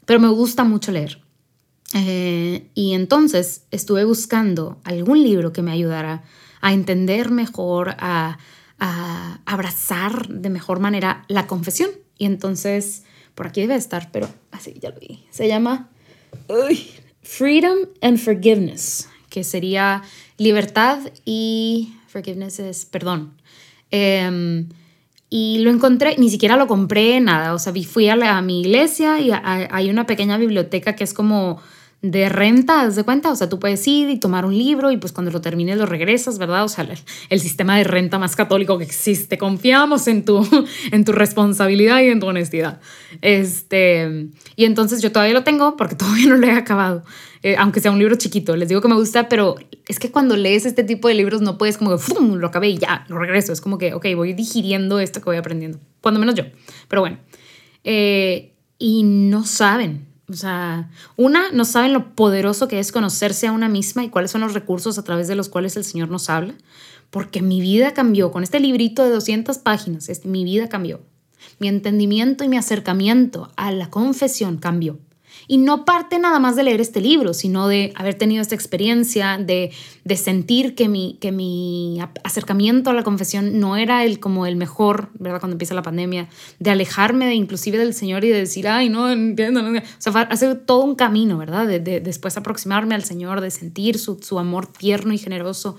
Pero 0.06 0.20
me 0.20 0.28
gusta 0.28 0.66
mucho 0.66 0.92
leer. 0.92 1.25
Eh, 1.98 2.70
y 2.74 2.94
entonces 2.94 3.68
estuve 3.72 4.04
buscando 4.04 4.82
algún 4.84 5.24
libro 5.24 5.54
que 5.54 5.62
me 5.62 5.72
ayudara 5.72 6.24
a 6.60 6.74
entender 6.74 7.32
mejor, 7.32 7.96
a, 8.00 8.38
a 8.80 9.40
abrazar 9.46 10.28
de 10.28 10.50
mejor 10.50 10.82
manera 10.82 11.24
la 11.30 11.48
confesión. 11.48 11.90
Y 12.18 12.26
entonces, 12.26 13.04
por 13.34 13.48
aquí 13.48 13.62
debe 13.62 13.76
estar, 13.76 14.12
pero 14.12 14.28
así, 14.52 14.76
ya 14.82 14.90
lo 14.90 15.00
vi. 15.00 15.26
Se 15.30 15.48
llama 15.48 15.90
Freedom 17.22 17.78
and 18.02 18.18
Forgiveness, 18.18 19.08
que 19.30 19.46
sería 19.46 20.04
libertad 20.38 21.00
y 21.24 21.94
forgiveness 22.08 22.60
es 22.60 22.86
perdón. 22.86 23.38
Em, 23.90 24.68
y 25.30 25.60
lo 25.60 25.72
encontré, 25.72 26.18
ni 26.18 26.30
siquiera 26.30 26.58
lo 26.58 26.68
compré, 26.68 27.22
nada. 27.22 27.54
O 27.54 27.60
sea, 27.60 27.74
fui 27.86 28.10
a, 28.10 28.38
a 28.38 28.42
mi 28.42 28.62
iglesia 28.62 29.20
y 29.22 29.32
hay 29.32 29.90
una 29.90 30.06
pequeña 30.06 30.38
biblioteca 30.38 30.96
que 30.96 31.06
es 31.06 31.14
como 31.14 31.62
de 32.12 32.30
renta, 32.30 32.84
¿das 32.84 32.96
de 32.96 33.04
cuenta? 33.04 33.32
O 33.32 33.36
sea, 33.36 33.50
tú 33.50 33.60
puedes 33.60 33.88
ir 33.88 34.10
y 34.10 34.20
tomar 34.20 34.46
un 34.46 34.58
libro 34.58 34.92
y 34.92 34.98
pues 34.98 35.12
cuando 35.12 35.32
lo 35.32 35.42
termines 35.42 35.78
lo 35.78 35.86
regresas, 35.86 36.38
¿verdad? 36.38 36.64
O 36.64 36.68
sea, 36.68 36.88
el, 37.30 37.40
sistema 37.40 37.78
de 37.78 37.84
renta 37.84 38.20
más 38.20 38.36
católico 38.36 38.78
que 38.78 38.84
existe. 38.84 39.38
Confiamos 39.38 40.08
en 40.08 40.24
tu, 40.24 40.48
en 40.92 41.06
tu 41.06 41.12
responsabilidad 41.12 42.02
y 42.02 42.10
en 42.10 42.20
tu 42.20 42.28
honestidad. 42.28 42.80
Este, 43.22 44.28
y 44.56 44.66
entonces 44.66 45.02
yo 45.02 45.12
todavía 45.12 45.34
lo 45.34 45.44
tengo 45.44 45.76
porque 45.78 45.96
todavía 45.98 46.28
no 46.28 46.38
lo 46.38 46.48
he 46.48 46.52
acabado, 46.52 47.04
eh, 47.44 47.56
aunque 47.58 47.80
sea 47.80 47.92
un 47.92 48.00
libro 48.00 48.16
chiquito. 48.16 48.56
Les 48.56 48.70
digo 48.70 48.82
que 48.82 48.88
me 48.88 48.96
gusta, 48.96 49.28
pero 49.28 49.56
es 49.88 50.00
que 50.00 50.12
cuando 50.12 50.36
lees 50.36 50.66
este 50.66 50.84
tipo 50.84 51.08
de 51.08 51.16
libros 51.16 51.42
no 51.42 51.58
puedes 51.58 51.78
como 51.78 51.92
que 51.92 51.98
¡fum! 51.98 52.36
lo 52.36 52.48
acabé 52.48 52.70
y 52.70 52.78
ya, 52.78 53.06
lo 53.08 53.18
regreso. 53.18 53.52
Es 53.52 53.62
como 53.62 53.78
que, 53.78 53.94
ok, 53.94 54.06
voy 54.16 54.34
digiriendo 54.34 55.00
esto 55.00 55.22
que 55.22 55.26
voy 55.26 55.38
aprendiendo. 55.38 55.80
Cuando 56.02 56.20
menos 56.20 56.36
yo. 56.36 56.44
Pero 56.88 57.02
bueno. 57.02 57.18
Eh, 57.84 58.52
y 58.78 59.04
no 59.04 59.46
saben, 59.46 60.06
o 60.28 60.34
sea, 60.34 60.90
una, 61.18 61.52
no 61.52 61.66
saben 61.66 61.94
lo 61.94 62.16
poderoso 62.16 62.68
que 62.68 62.80
es 62.80 62.92
conocerse 62.92 63.48
a 63.48 63.52
una 63.52 63.70
misma 63.70 64.04
y 64.04 64.10
cuáles 64.10 64.32
son 64.32 64.42
los 64.42 64.54
recursos 64.54 64.98
a 64.98 65.04
través 65.04 65.28
de 65.28 65.36
los 65.36 65.50
cuales 65.50 65.78
el 65.78 65.84
Señor 65.84 66.10
nos 66.10 66.30
habla, 66.30 66.56
porque 67.12 67.42
mi 67.42 67.62
vida 67.62 67.94
cambió. 67.94 68.32
Con 68.32 68.44
este 68.44 68.60
librito 68.60 69.04
de 69.04 69.12
200 69.12 69.60
páginas, 69.60 70.10
mi 70.26 70.44
vida 70.44 70.68
cambió. 70.68 71.02
Mi 71.60 71.68
entendimiento 71.68 72.44
y 72.44 72.50
mi 72.50 72.58
acercamiento 72.58 73.52
a 73.56 73.72
la 73.72 73.90
confesión 73.90 74.58
cambió. 74.58 75.00
Y 75.48 75.58
no 75.58 75.86
parte 75.86 76.20
nada 76.20 76.40
más 76.40 76.56
de 76.56 76.64
leer 76.64 76.82
este 76.82 77.02
libro, 77.02 77.34
sino 77.34 77.68
de 77.68 77.94
haber 77.96 78.16
tenido 78.16 78.42
esta 78.42 78.56
experiencia, 78.56 79.38
de, 79.38 79.72
de 80.04 80.18
sentir 80.18 80.76
que 80.76 80.88
mi, 80.90 81.18
que 81.22 81.32
mi 81.32 82.00
acercamiento 82.24 82.90
a 82.90 82.94
la 82.94 83.04
confesión 83.04 83.60
no 83.60 83.78
era 83.78 84.04
el, 84.04 84.20
como 84.20 84.46
el 84.46 84.56
mejor, 84.56 85.10
¿verdad? 85.14 85.40
Cuando 85.40 85.56
empieza 85.56 85.74
la 85.74 85.82
pandemia, 85.82 86.30
de 86.60 86.72
alejarme 86.72 87.26
de, 87.28 87.36
inclusive 87.36 87.78
del 87.78 87.94
Señor 87.94 88.24
y 88.24 88.30
de 88.30 88.40
decir, 88.40 88.68
ay, 88.68 88.90
no 88.90 89.12
entiendo. 89.12 89.62
O 89.62 89.82
sea, 90.00 90.22
hacer 90.22 90.56
todo 90.66 90.84
un 90.84 90.96
camino, 90.96 91.38
¿verdad? 91.38 91.68
De, 91.68 91.80
de, 91.80 92.00
después 92.00 92.38
aproximarme 92.38 92.96
al 92.96 93.04
Señor, 93.04 93.42
de 93.42 93.52
sentir 93.52 94.00
su, 94.00 94.20
su 94.22 94.40
amor 94.40 94.68
tierno 94.68 95.14
y 95.14 95.18
generoso 95.18 95.78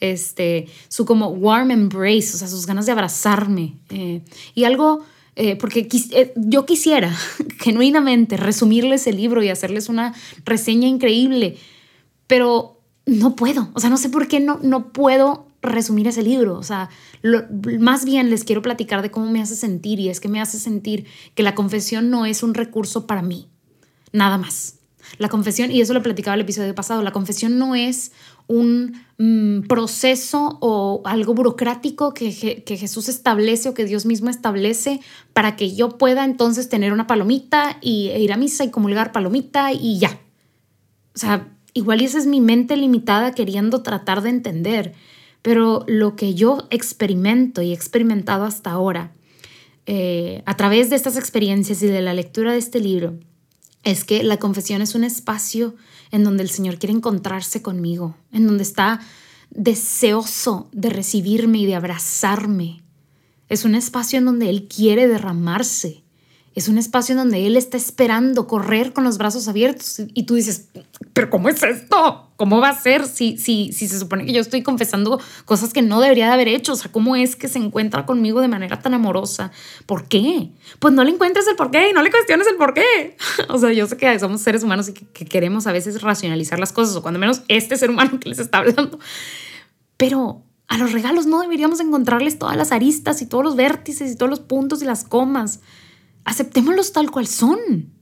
este, 0.00 0.68
su 0.88 1.04
como 1.04 1.28
warm 1.28 1.70
embrace, 1.70 2.34
o 2.34 2.38
sea, 2.38 2.48
sus 2.48 2.66
ganas 2.66 2.86
de 2.86 2.92
abrazarme. 2.92 3.74
Eh, 3.90 4.22
y 4.54 4.64
algo 4.64 5.04
eh, 5.36 5.56
porque 5.56 5.86
eh, 6.12 6.32
yo 6.34 6.64
quisiera 6.64 7.14
genuinamente 7.58 8.38
resumirles 8.38 9.06
el 9.06 9.16
libro 9.16 9.42
y 9.42 9.50
hacerles 9.50 9.90
una 9.90 10.14
reseña 10.46 10.88
increíble, 10.88 11.58
pero 12.26 12.80
no 13.04 13.36
puedo, 13.36 13.68
o 13.74 13.80
sea, 13.80 13.90
no 13.90 13.98
sé 13.98 14.08
por 14.08 14.28
qué 14.28 14.40
no, 14.40 14.58
no 14.62 14.92
puedo 14.92 15.46
resumir 15.60 16.08
ese 16.08 16.22
libro, 16.22 16.58
o 16.58 16.62
sea, 16.62 16.88
más 17.80 18.04
bien 18.04 18.30
les 18.30 18.44
quiero 18.44 18.62
platicar 18.62 19.02
de 19.02 19.10
cómo 19.10 19.30
me 19.30 19.42
hace 19.42 19.56
sentir 19.56 20.00
y 20.00 20.08
es 20.08 20.20
que 20.20 20.28
me 20.28 20.40
hace 20.40 20.58
sentir 20.58 21.06
que 21.34 21.42
la 21.42 21.54
confesión 21.54 22.08
no 22.08 22.24
es 22.24 22.42
un 22.42 22.54
recurso 22.54 23.06
para 23.06 23.22
mí, 23.22 23.48
nada 24.12 24.38
más. 24.38 24.75
La 25.18 25.28
confesión, 25.28 25.70
y 25.70 25.80
eso 25.80 25.94
lo 25.94 26.02
platicaba 26.02 26.34
el 26.34 26.42
episodio 26.42 26.74
pasado, 26.74 27.02
la 27.02 27.12
confesión 27.12 27.58
no 27.58 27.74
es 27.74 28.12
un 28.46 29.00
mm, 29.18 29.66
proceso 29.66 30.58
o 30.60 31.02
algo 31.04 31.34
burocrático 31.34 32.14
que, 32.14 32.62
que, 32.64 32.76
Jesús 32.76 33.08
establece 33.08 33.68
o 33.68 33.74
que 33.74 33.84
Dios 33.84 34.06
mismo 34.06 34.30
establece 34.30 35.00
para 35.32 35.56
que 35.56 35.74
yo 35.74 35.98
pueda 35.98 36.24
entonces 36.24 36.68
tener 36.68 36.92
una 36.92 37.06
palomita 37.06 37.78
y 37.80 38.08
e 38.08 38.20
ir 38.20 38.32
a 38.32 38.36
misa 38.36 38.64
y 38.64 38.70
comulgar 38.70 39.12
palomita 39.12 39.72
y 39.72 39.98
ya. 39.98 40.20
O 41.14 41.18
sea, 41.18 41.48
igual 41.72 42.00
esa 42.00 42.18
es 42.18 42.26
mi 42.26 42.40
mente 42.40 42.76
limitada 42.76 43.32
queriendo 43.32 43.82
tratar 43.82 44.22
de 44.22 44.30
entender, 44.30 44.94
pero 45.42 45.84
lo 45.86 46.14
que 46.14 46.34
yo 46.34 46.66
experimento 46.70 47.62
y 47.62 47.70
he 47.70 47.74
experimentado 47.74 48.44
hasta 48.44 48.70
ahora, 48.70 49.12
eh, 49.86 50.42
a 50.46 50.56
través 50.56 50.90
de 50.90 50.96
estas 50.96 51.16
experiencias 51.16 51.82
y 51.82 51.86
de 51.86 52.02
la 52.02 52.14
lectura 52.14 52.52
de 52.52 52.58
este 52.58 52.80
libro, 52.80 53.18
es 53.86 54.02
que 54.02 54.24
la 54.24 54.38
confesión 54.38 54.82
es 54.82 54.96
un 54.96 55.04
espacio 55.04 55.76
en 56.10 56.24
donde 56.24 56.42
el 56.42 56.50
Señor 56.50 56.76
quiere 56.76 56.92
encontrarse 56.92 57.62
conmigo, 57.62 58.16
en 58.32 58.44
donde 58.44 58.64
está 58.64 59.00
deseoso 59.50 60.68
de 60.72 60.90
recibirme 60.90 61.58
y 61.58 61.66
de 61.66 61.76
abrazarme. 61.76 62.82
Es 63.48 63.64
un 63.64 63.76
espacio 63.76 64.18
en 64.18 64.24
donde 64.24 64.50
Él 64.50 64.66
quiere 64.66 65.06
derramarse. 65.06 66.02
Es 66.56 66.68
un 66.68 66.78
espacio 66.78 67.12
en 67.12 67.18
donde 67.18 67.46
Él 67.46 67.54
está 67.54 67.76
esperando 67.76 68.46
correr 68.46 68.94
con 68.94 69.04
los 69.04 69.18
brazos 69.18 69.46
abiertos 69.46 70.00
y 70.14 70.22
tú 70.22 70.36
dices, 70.36 70.68
pero 71.12 71.28
¿cómo 71.28 71.50
es 71.50 71.62
esto? 71.62 72.30
¿Cómo 72.36 72.62
va 72.62 72.70
a 72.70 72.80
ser 72.80 73.06
si, 73.06 73.36
si, 73.36 73.74
si 73.74 73.86
se 73.86 73.98
supone 73.98 74.24
que 74.24 74.32
yo 74.32 74.40
estoy 74.40 74.62
confesando 74.62 75.20
cosas 75.44 75.74
que 75.74 75.82
no 75.82 76.00
debería 76.00 76.28
de 76.28 76.32
haber 76.32 76.48
hecho? 76.48 76.72
O 76.72 76.76
sea, 76.76 76.90
¿cómo 76.90 77.14
es 77.14 77.36
que 77.36 77.48
se 77.48 77.58
encuentra 77.58 78.06
conmigo 78.06 78.40
de 78.40 78.48
manera 78.48 78.80
tan 78.80 78.94
amorosa? 78.94 79.52
¿Por 79.84 80.08
qué? 80.08 80.48
Pues 80.78 80.94
no 80.94 81.04
le 81.04 81.10
encuentres 81.10 81.46
el 81.46 81.56
por 81.56 81.70
qué 81.70 81.90
y 81.90 81.92
no 81.92 82.02
le 82.02 82.10
cuestiones 82.10 82.46
el 82.46 82.56
por 82.56 82.72
qué. 82.72 83.18
o 83.50 83.58
sea, 83.58 83.74
yo 83.74 83.86
sé 83.86 83.98
que 83.98 84.18
somos 84.18 84.40
seres 84.40 84.62
humanos 84.62 84.88
y 84.88 84.94
que, 84.94 85.04
que 85.08 85.26
queremos 85.26 85.66
a 85.66 85.72
veces 85.72 86.00
racionalizar 86.00 86.58
las 86.58 86.72
cosas 86.72 86.96
o 86.96 87.02
cuando 87.02 87.20
menos 87.20 87.42
este 87.48 87.76
ser 87.76 87.90
humano 87.90 88.18
que 88.18 88.30
les 88.30 88.38
está 88.38 88.58
hablando. 88.58 88.98
Pero 89.98 90.42
a 90.68 90.78
los 90.78 90.92
regalos 90.92 91.26
no 91.26 91.42
deberíamos 91.42 91.80
encontrarles 91.80 92.38
todas 92.38 92.56
las 92.56 92.72
aristas 92.72 93.20
y 93.20 93.26
todos 93.26 93.44
los 93.44 93.56
vértices 93.56 94.10
y 94.10 94.16
todos 94.16 94.30
los 94.30 94.40
puntos 94.40 94.80
y 94.80 94.86
las 94.86 95.04
comas 95.04 95.60
aceptémoslos 96.26 96.92
tal 96.92 97.10
cual 97.10 97.26
son. 97.26 97.94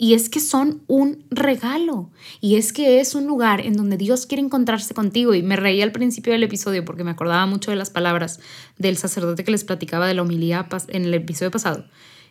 Y 0.00 0.14
es 0.14 0.28
que 0.28 0.40
son 0.40 0.82
un 0.86 1.24
regalo. 1.30 2.10
Y 2.40 2.56
es 2.56 2.72
que 2.72 3.00
es 3.00 3.14
un 3.14 3.26
lugar 3.26 3.60
en 3.60 3.74
donde 3.74 3.96
Dios 3.96 4.26
quiere 4.26 4.42
encontrarse 4.42 4.94
contigo. 4.94 5.34
Y 5.34 5.42
me 5.42 5.56
reí 5.56 5.82
al 5.82 5.92
principio 5.92 6.32
del 6.32 6.42
episodio 6.44 6.84
porque 6.84 7.04
me 7.04 7.10
acordaba 7.10 7.44
mucho 7.46 7.70
de 7.70 7.76
las 7.76 7.90
palabras 7.90 8.40
del 8.78 8.96
sacerdote 8.96 9.44
que 9.44 9.50
les 9.50 9.64
platicaba 9.64 10.06
de 10.06 10.14
la 10.14 10.22
homilía 10.22 10.66
en 10.88 11.04
el 11.04 11.14
episodio 11.14 11.50
pasado. 11.50 11.84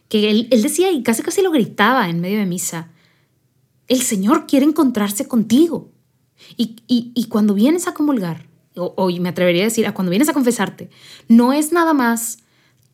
Que 0.07 0.29
él, 0.29 0.47
decía 0.49 0.91
y 0.91 1.03
casi 1.03 1.21
casi 1.21 1.41
lo 1.41 1.51
gritaba 1.51 2.09
en 2.09 2.21
medio 2.21 2.39
de 2.39 2.45
misa. 2.45 2.89
El 3.87 4.01
Señor 4.01 4.47
quiere 4.47 4.65
encontrarse 4.65 5.27
contigo. 5.27 5.91
Y, 6.55 7.27
cuando 7.29 7.53
vienes 7.53 7.87
a 7.87 7.93
comulgar, 7.93 8.47
o, 8.75 8.93
o 8.95 9.09
me 9.19 9.29
atrevería 9.29 9.63
a 9.63 9.65
decir, 9.65 9.87
a 9.87 9.93
cuando 9.93 10.11
vienes 10.11 10.29
a 10.29 10.33
confesarte, 10.33 10.89
no 11.27 11.51
es 11.51 11.73
nada 11.73 11.93
más 11.93 12.39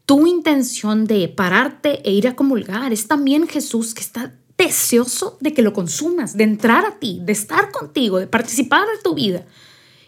tu 0.06 0.28
intención 0.28 1.06
de 1.06 1.28
pararte 1.30 2.02
e 2.08 2.12
ir 2.12 2.28
a 2.28 2.36
comulgar. 2.36 2.92
Es 2.92 3.08
también 3.08 3.48
Jesús 3.48 3.94
que 3.94 4.02
está 4.02 4.36
deseoso 4.58 5.38
de 5.40 5.54
que 5.54 5.62
lo 5.62 5.74
consumas, 5.74 6.38
de 6.38 6.44
entrar 6.44 6.86
a 6.86 7.00
ti, 7.00 7.20
de 7.24 7.34
estar 7.34 7.72
contigo, 7.72 8.20
de 8.20 8.28
participar 8.28 8.86
de 8.88 9.02
tu 9.04 9.16
vida. 9.16 9.46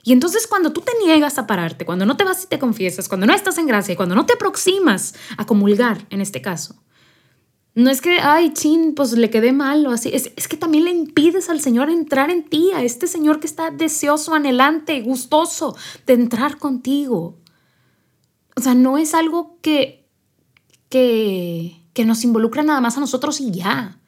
Y 0.04 0.14
entonces 0.14 0.46
cuando 0.46 0.72
tú 0.72 0.82
te 0.82 0.92
niegas 1.04 1.40
a 1.40 1.48
pararte, 1.48 1.86
cuando 1.86 2.06
no 2.06 2.16
te 2.16 2.24
vas 2.24 2.44
y 2.44 2.48
te 2.48 2.60
confiesas, 2.60 3.10
cuando 3.10 3.26
no 3.26 3.34
estás 3.34 3.58
en 3.58 3.66
gracia, 3.66 3.96
cuando 3.96 4.14
no 4.14 4.26
te 4.26 4.34
aproximas 4.34 5.16
a 5.38 5.46
comulgar, 5.46 6.06
en 6.10 6.22
este 6.22 6.42
caso, 6.42 6.76
No 7.78 7.90
es 7.90 8.00
que, 8.00 8.20
ay, 8.22 8.54
chin, 8.54 8.94
pues 8.96 9.12
le 9.14 9.30
quedé 9.30 9.52
mal 9.52 9.86
o 9.86 9.92
así. 9.92 10.10
Es, 10.14 10.32
es, 10.38 10.48
que 10.48 10.56
también 10.56 10.86
le 10.86 10.92
impides 10.92 11.50
al 11.50 11.60
Señor 11.60 11.90
entrar 11.90 12.30
en 12.30 12.44
ti, 12.48 12.72
a 12.74 12.84
este 12.84 13.06
Señor 13.06 13.42
que 13.42 13.48
está 13.48 13.70
deseoso, 13.70 14.34
anhelante, 14.34 15.02
gustoso 15.02 15.76
de 16.06 16.14
entrar 16.14 16.58
contigo. 16.58 17.38
O 18.56 18.62
sea, 18.62 18.74
no 18.74 18.98
es 18.98 19.14
algo 19.14 19.58
que, 19.62 20.08
que, 20.90 21.82
que 21.94 22.06
nos 22.06 22.24
involucra 22.24 22.64
nada 22.64 22.82
más 22.82 22.98
a 22.98 23.02
nosotros 23.02 23.42
y 23.42 23.52
ya. 23.52 24.00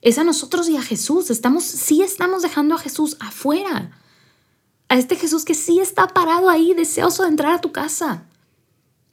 Es 0.00 0.18
a 0.18 0.24
nosotros 0.24 0.68
y 0.68 0.76
a 0.76 0.82
Jesús. 0.82 1.30
Estamos, 1.30 1.64
sí 1.64 2.02
estamos 2.02 2.42
dejando 2.42 2.74
a 2.74 2.78
Jesús 2.78 3.16
afuera. 3.20 3.98
A 4.88 4.98
este 4.98 5.16
Jesús 5.16 5.44
que 5.44 5.54
sí 5.54 5.80
está 5.80 6.08
parado 6.08 6.50
ahí, 6.50 6.74
deseoso 6.74 7.22
de 7.22 7.30
entrar 7.30 7.52
a 7.54 7.60
tu 7.60 7.72
casa. 7.72 8.26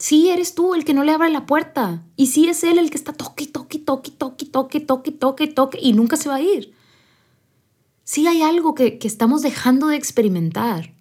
Sí 0.01 0.29
eres 0.29 0.55
tú 0.55 0.73
el 0.73 0.83
que 0.83 0.95
no 0.95 1.03
le 1.03 1.11
abre 1.11 1.29
la 1.29 1.45
puerta. 1.45 2.03
Y 2.15 2.27
sí 2.27 2.47
es 2.47 2.63
Él 2.63 2.79
el 2.79 2.89
que 2.89 2.97
está 2.97 3.13
toque, 3.13 3.45
toque, 3.45 3.77
toque, 3.77 4.09
toque, 4.09 4.45
toque, 4.45 4.79
toque, 4.79 5.11
toque, 5.11 5.47
toque 5.47 5.79
y 5.79 5.93
nunca 5.93 6.17
se 6.17 6.27
va 6.27 6.35
a 6.35 6.41
ir. 6.41 6.73
Sí 8.03 8.27
hay 8.27 8.41
algo 8.41 8.73
que, 8.73 8.97
estamos 9.03 9.43
dejando 9.43 9.87
de 9.87 9.97
experimentar. 9.97 10.93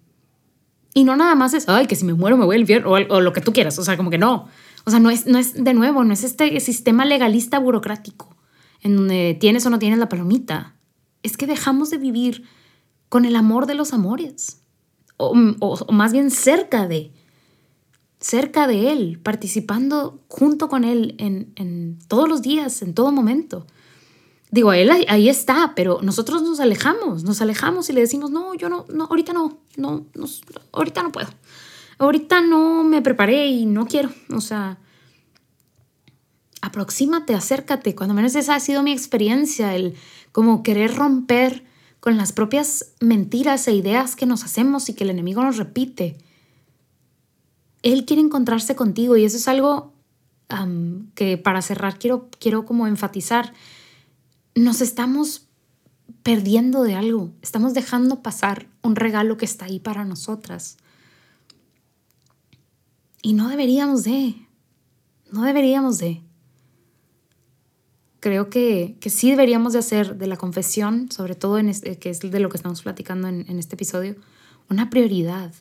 Y 0.93 1.03
no 1.03 1.15
nada 1.15 1.35
más 1.35 1.53
es, 1.53 1.69
ay, 1.69 1.87
que 1.87 1.95
si 1.95 2.05
me 2.05 2.13
muero 2.13 2.37
me 2.37 2.45
voy 2.45 2.55
al 2.55 2.61
infierno 2.61 2.91
o, 2.91 3.21
lo 3.21 3.33
que 3.33 3.41
tú 3.41 3.53
quieras. 3.53 3.77
O 3.79 3.83
sea, 3.83 3.97
como 3.97 4.09
que 4.09 4.17
no. 4.17 4.47
O 4.85 4.91
sea, 4.91 4.99
no 4.99 5.09
es, 5.09 5.25
no 5.25 5.37
es 5.37 5.63
de 5.63 5.73
nuevo, 5.73 6.03
no 6.03 6.13
es 6.13 6.23
este 6.23 6.59
sistema 6.59 7.05
legalista 7.05 7.59
burocrático 7.59 8.35
en 8.81 8.95
donde 8.95 9.37
tienes 9.39 9.65
o 9.65 9.69
no 9.69 9.79
tienes 9.79 9.99
la 9.99 10.09
palomita. 10.09 10.75
Es 11.23 11.37
que 11.37 11.47
dejamos 11.47 11.89
de 11.91 11.97
vivir 11.97 12.43
con 13.09 13.25
el 13.25 13.35
amor 13.35 13.67
de 13.67 13.75
los 13.75 13.93
amores. 13.93 14.63
o, 15.17 15.33
o 15.59 15.91
más 15.91 16.13
bien 16.13 16.31
cerca 16.31 16.87
de 16.87 17.11
cerca 18.21 18.67
de 18.67 18.91
Él, 18.91 19.19
participando 19.21 20.21
junto 20.27 20.69
con 20.69 20.85
Él 20.85 21.15
en, 21.17 21.99
todos 22.07 22.29
los 22.29 22.41
días, 22.41 22.81
en 22.81 22.93
todo 22.93 23.11
momento. 23.11 23.65
Digo, 24.51 24.73
Él 24.73 24.91
ahí, 25.07 25.29
está, 25.29 25.73
pero 25.75 25.99
nosotros 26.01 26.43
nos 26.43 26.59
alejamos, 26.59 27.23
nos 27.23 27.41
alejamos 27.41 27.89
y 27.89 27.93
le 27.93 28.01
decimos, 28.01 28.31
no, 28.31 28.53
yo 28.53 28.69
no, 28.69 28.85
no 28.93 29.05
ahorita 29.05 29.33
no, 29.33 29.59
no, 29.77 30.05
no, 30.13 30.25
ahorita 30.73 31.03
no 31.03 31.11
puedo. 31.11 31.29
Ahorita 31.97 32.41
no 32.41 32.83
me 32.83 33.01
preparé 33.01 33.47
y 33.47 33.65
no 33.65 33.87
quiero. 33.87 34.09
O 34.33 34.41
sea, 34.41 34.77
aproxímate, 36.61 37.33
acércate. 37.33 37.95
Cuando 37.95 38.13
menos 38.13 38.35
esa 38.35 38.55
ha 38.55 38.59
sido 38.59 38.83
mi 38.83 38.91
experiencia, 38.91 39.75
el 39.75 39.95
como 40.31 40.63
querer 40.63 40.95
romper 40.95 41.63
con 41.99 42.17
las 42.17 42.33
propias 42.33 42.93
mentiras 42.99 43.67
e 43.67 43.73
ideas 43.73 44.15
que 44.15 44.25
nos 44.25 44.43
hacemos 44.43 44.89
y 44.89 44.93
que 44.95 45.03
el 45.03 45.11
enemigo 45.11 45.43
nos 45.43 45.57
repite 45.57 46.17
él 47.83 48.05
quiere 48.05 48.21
encontrarse 48.21 48.75
contigo 48.75 49.17
y 49.17 49.25
eso 49.25 49.37
es 49.37 49.47
algo 49.47 49.93
que 51.15 51.37
para 51.37 51.61
cerrar 51.61 51.97
quiero, 51.97 52.29
quiero 52.39 52.65
como 52.65 52.85
enfatizar. 52.85 53.53
Nos 54.55 54.81
estamos 54.81 55.47
perdiendo 56.23 56.83
de 56.83 56.95
algo, 56.95 57.31
estamos 57.41 57.73
dejando 57.73 58.21
pasar 58.21 58.67
un 58.81 58.95
regalo 58.95 59.37
que 59.37 59.45
está 59.45 59.65
ahí 59.65 59.79
para 59.79 60.05
nosotras. 60.05 60.77
Y 63.21 63.33
no 63.33 63.49
deberíamos 63.49 64.03
de, 64.03 64.35
no 65.31 65.43
deberíamos 65.43 65.97
de. 65.99 66.21
Creo 68.19 68.49
que, 68.49 68.97
que 68.99 69.09
sí 69.09 69.31
deberíamos 69.31 69.73
de 69.73 69.79
hacer 69.79 70.17
de 70.17 70.27
la 70.27 70.37
confesión, 70.37 71.11
sobre 71.11 71.33
todo 71.35 71.57
en 71.57 71.69
este, 71.69 71.97
que 71.97 72.09
es 72.09 72.19
de 72.19 72.39
lo 72.39 72.49
que 72.49 72.57
estamos 72.57 72.81
platicando 72.83 73.27
en, 73.27 73.45
en 73.49 73.57
este 73.57 73.75
episodio, 73.75 74.15
una 74.69 74.89
prioridad 74.89 75.53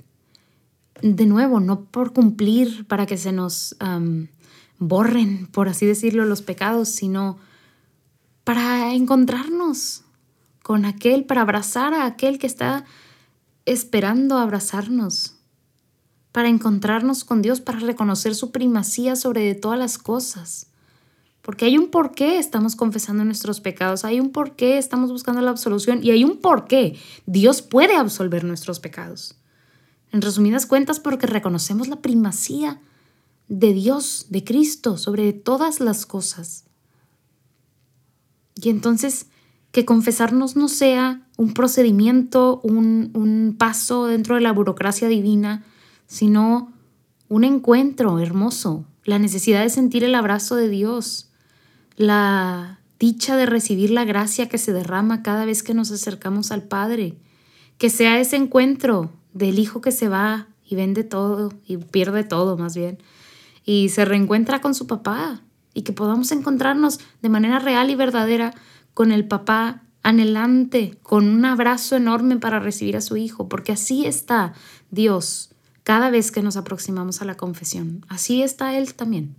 de 1.03 1.27
nuevo, 1.27 1.61
no 1.61 1.85
por 1.85 2.13
cumplir 2.13 2.87
para 2.87 3.07
que 3.07 3.17
se 3.17 3.33
nos 3.33 3.77
borren, 4.79 5.47
por 5.47 5.69
así 5.69 5.87
decirlo, 5.87 6.25
los 6.25 6.43
pecados, 6.43 6.89
sino 6.89 7.39
para 8.45 8.95
encontrarnos 8.95 10.03
con 10.63 10.85
aquel, 10.85 11.25
para 11.25 11.43
abrazar 11.43 11.95
a 11.95 12.07
aquel 12.07 12.39
que 12.39 12.47
está 12.47 12.85
esperando 13.67 14.37
abrazarnos, 14.39 15.37
para 16.33 16.49
encontrarnos 16.49 17.25
con 17.25 17.43
Dios, 17.43 17.61
para 17.61 17.79
reconocer 17.81 18.35
su 18.35 18.51
primacía 18.51 19.17
sobre 19.17 19.55
todas 19.55 19.79
las 19.79 19.99
cosas. 19.99 20.67
Porque 21.43 21.65
hay 21.65 21.79
un 21.79 21.91
por 21.91 22.13
qué 22.13 22.39
estamos 22.39 22.77
confesando 22.77 23.25
nuestros 23.25 23.61
pecados, 23.61 24.05
hay 24.05 24.21
un 24.21 24.31
por 24.31 24.57
qué 24.57 24.79
estamos 24.79 25.11
buscando 25.11 25.41
la 25.41 25.51
absolución 25.51 26.01
y 26.03 26.11
hay 26.11 26.25
un 26.25 26.39
por 26.39 26.67
qué 26.67 26.99
Dios 27.27 27.63
puede 27.63 27.97
absolver 27.97 28.45
nuestros 28.45 28.79
pecados. 28.79 29.37
En 30.13 30.23
resumidas 30.23 30.67
cuentas, 30.67 31.01
porque 31.01 31.27
reconocemos 31.27 31.89
la 31.89 31.97
primacía 31.97 32.81
de 33.49 33.73
Dios, 33.73 34.27
de 34.29 34.45
Cristo, 34.45 34.99
sobre 34.99 35.33
todas 35.33 35.81
las 35.81 36.07
cosas. 36.07 36.65
Y 38.61 38.71
entonces, 38.71 39.27
que 39.73 39.85
confesarnos 39.85 40.57
no 40.57 40.69
sea 40.69 41.27
un 41.37 41.55
procedimiento, 41.55 42.61
un, 42.63 43.11
un 43.15 43.55
paso 43.59 44.07
dentro 44.07 44.35
de 44.35 44.41
la 44.41 44.53
burocracia 44.53 45.09
divina, 45.09 45.65
sino 46.07 46.73
un 47.29 47.45
encuentro 47.45 48.19
hermoso, 48.19 48.85
la 49.05 49.19
necesidad 49.19 49.63
de 49.63 49.71
sentir 49.71 50.05
el 50.05 50.15
abrazo 50.15 50.57
de 50.57 50.69
Dios, 50.69 51.31
la 51.97 52.81
dicha 52.99 53.37
de 53.37 53.47
recibir 53.47 53.91
la 53.91 54.05
gracia 54.05 54.49
que 54.49 54.59
se 54.59 54.73
derrama 54.73 55.23
cada 55.23 55.45
vez 55.45 55.63
que 55.63 55.75
nos 55.75 55.91
acercamos 55.91 56.51
al 56.51 56.65
Padre, 56.65 57.17
que 57.79 57.89
sea 57.89 58.21
ese 58.21 58.37
encuentro 58.37 59.11
del 59.33 59.59
hijo 59.59 59.81
que 59.81 59.93
se 59.93 60.09
va 60.09 60.49
y 60.67 60.75
vende 60.75 61.05
todo 61.05 61.53
y 61.67 61.79
pierde 61.79 62.25
todo 62.25 62.57
más 62.57 62.77
bien 62.77 62.99
y 63.65 63.91
se 63.91 64.05
reencuentra 64.05 64.61
con 64.61 64.75
su 64.75 64.87
papá 64.87 65.43
y 65.81 65.83
que 65.83 65.95
podamos 65.95 66.31
encontrarnos 66.31 67.01
de 67.23 67.31
manera 67.31 67.59
real 67.59 67.89
y 67.89 67.95
verdadera 67.95 68.53
con 68.93 69.13
el 69.13 69.27
papá 69.27 69.83
anhelante, 70.03 70.99
con 71.03 71.27
un 71.27 71.47
abrazo 71.47 71.97
enorme 71.97 72.37
para 72.37 72.61
recibir 72.61 72.99
a 72.99 73.01
su 73.01 73.17
hijo, 73.17 73.49
porque 73.49 73.73
así 73.73 74.05
está 74.05 74.53
Dios 74.91 75.55
cada 75.83 76.11
vez 76.11 76.31
que 76.33 76.43
nos 76.43 76.59
aproximamos 76.59 77.23
a 77.23 77.25
la 77.25 77.39
confesión. 77.39 78.05
Así 78.09 78.43
está 78.43 78.77
Él 78.77 78.93
también, 78.95 79.37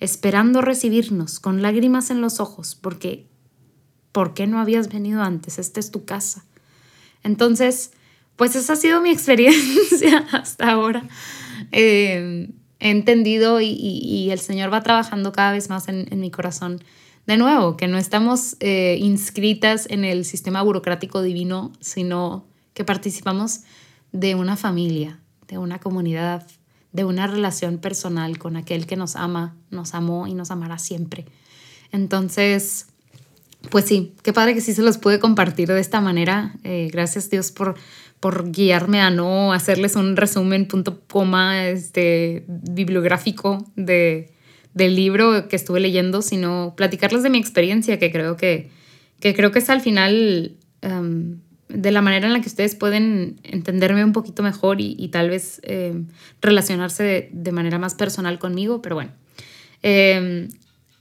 esperando 0.00 0.62
recibirnos 0.62 1.38
con 1.38 1.60
lágrimas 1.60 2.10
en 2.10 2.22
los 2.22 2.40
ojos, 2.40 2.74
porque 2.74 3.26
¿por 4.12 4.32
qué 4.32 4.46
no 4.46 4.60
habías 4.60 4.88
venido 4.88 5.22
antes? 5.22 5.58
Esta 5.58 5.80
es 5.80 5.90
tu 5.90 6.06
casa. 6.06 6.46
Entonces, 7.22 7.90
pues 8.36 8.56
esa 8.56 8.72
ha 8.72 8.76
sido 8.76 9.02
mi 9.02 9.10
experiencia 9.12 10.26
hasta 10.32 10.70
ahora. 10.70 11.06
Eh, 11.72 12.48
he 12.80 12.90
entendido 12.90 13.60
y, 13.60 14.28
el 14.30 14.38
Señor 14.38 14.72
va 14.72 14.82
trabajando 14.82 15.32
cada 15.32 15.52
vez 15.52 15.68
más 15.68 15.88
en, 15.88 16.20
mi 16.20 16.30
corazón. 16.30 16.82
De 17.26 17.36
nuevo, 17.36 17.76
que 17.76 17.88
no 17.88 17.98
estamos 17.98 18.56
eh, 18.60 18.96
inscritas 19.00 19.86
en 19.90 20.04
el 20.04 20.24
sistema 20.24 20.62
burocrático 20.62 21.20
divino, 21.20 21.72
sino 21.80 22.46
que 22.72 22.84
participamos 22.84 23.60
de 24.12 24.34
una 24.34 24.56
familia, 24.56 25.20
de 25.46 25.58
una 25.58 25.78
comunidad, 25.78 26.46
de 26.92 27.04
una 27.04 27.26
relación 27.26 27.78
personal 27.78 28.38
con 28.38 28.56
aquel 28.56 28.86
que 28.86 28.96
nos 28.96 29.16
ama, 29.16 29.56
nos 29.70 29.94
amó 29.94 30.26
y 30.26 30.34
nos 30.34 30.50
amará 30.50 30.78
siempre. 30.78 31.26
Entonces, 31.92 32.86
pues 33.70 33.84
sí, 33.84 34.14
qué 34.22 34.32
padre 34.32 34.54
que 34.54 34.60
sí 34.60 34.72
se 34.72 34.82
los 34.82 34.98
pude 34.98 35.18
compartir 35.18 35.68
de 35.68 35.80
esta 35.80 36.00
manera. 36.00 36.54
Eh, 36.64 36.88
gracias 36.92 37.28
Dios 37.28 37.50
por 37.50 37.74
por 38.20 38.50
guiarme 38.50 39.00
a 39.00 39.10
no 39.10 39.52
hacerles 39.52 39.96
un 39.96 40.16
resumen 40.16 40.66
punto 40.66 41.00
coma 41.06 41.68
este, 41.68 42.44
bibliográfico 42.48 43.64
de, 43.76 44.32
del 44.74 44.96
libro 44.96 45.48
que 45.48 45.56
estuve 45.56 45.80
leyendo, 45.80 46.22
sino 46.22 46.74
platicarles 46.76 47.22
de 47.22 47.30
mi 47.30 47.38
experiencia, 47.38 47.98
que 47.98 48.10
creo 48.10 48.36
que, 48.36 48.70
que, 49.20 49.34
creo 49.34 49.52
que 49.52 49.60
es 49.60 49.70
al 49.70 49.80
final 49.80 50.56
em, 50.82 51.38
de 51.68 51.92
la 51.92 52.02
manera 52.02 52.26
en 52.26 52.32
la 52.32 52.40
que 52.40 52.48
ustedes 52.48 52.74
pueden 52.74 53.40
entenderme 53.44 54.04
un 54.04 54.12
poquito 54.12 54.42
mejor 54.42 54.80
y, 54.80 55.08
tal 55.08 55.30
vez 55.30 55.60
em, 55.62 56.06
relacionarse 56.40 57.28
de, 57.32 57.52
manera 57.52 57.78
más 57.78 57.94
personal 57.94 58.38
conmigo, 58.38 58.82
pero 58.82 58.96
bueno. 58.96 59.12
Em, 59.82 60.48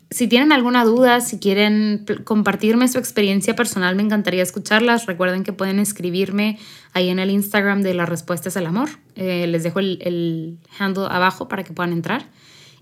si 0.09 0.27
tienen 0.27 0.53
alguna 0.53 0.85
duda, 0.85 1.19
si 1.19 1.37
quieren 1.37 2.05
compartirme 2.23 2.87
su 2.87 2.97
experiencia 2.97 3.55
personal, 3.55 3.95
me 3.95 4.03
encantaría 4.03 4.41
escucharlas. 4.41 5.05
Recuerden 5.05 5.43
que 5.43 5.51
pueden 5.51 5.79
escribirme 5.79 6.57
ahí 6.93 7.09
en 7.09 7.19
el 7.19 7.29
Instagram 7.29 7.81
de 7.81 7.93
las 7.93 8.07
respuestas 8.07 8.55
al 8.55 8.67
amor. 8.67 8.89
Eh, 9.15 9.47
les 9.47 9.63
dejo 9.63 9.79
el, 9.79 10.59
handle 10.79 11.07
abajo 11.09 11.49
para 11.49 11.63
que 11.63 11.73
puedan 11.73 11.91
entrar. 11.91 12.29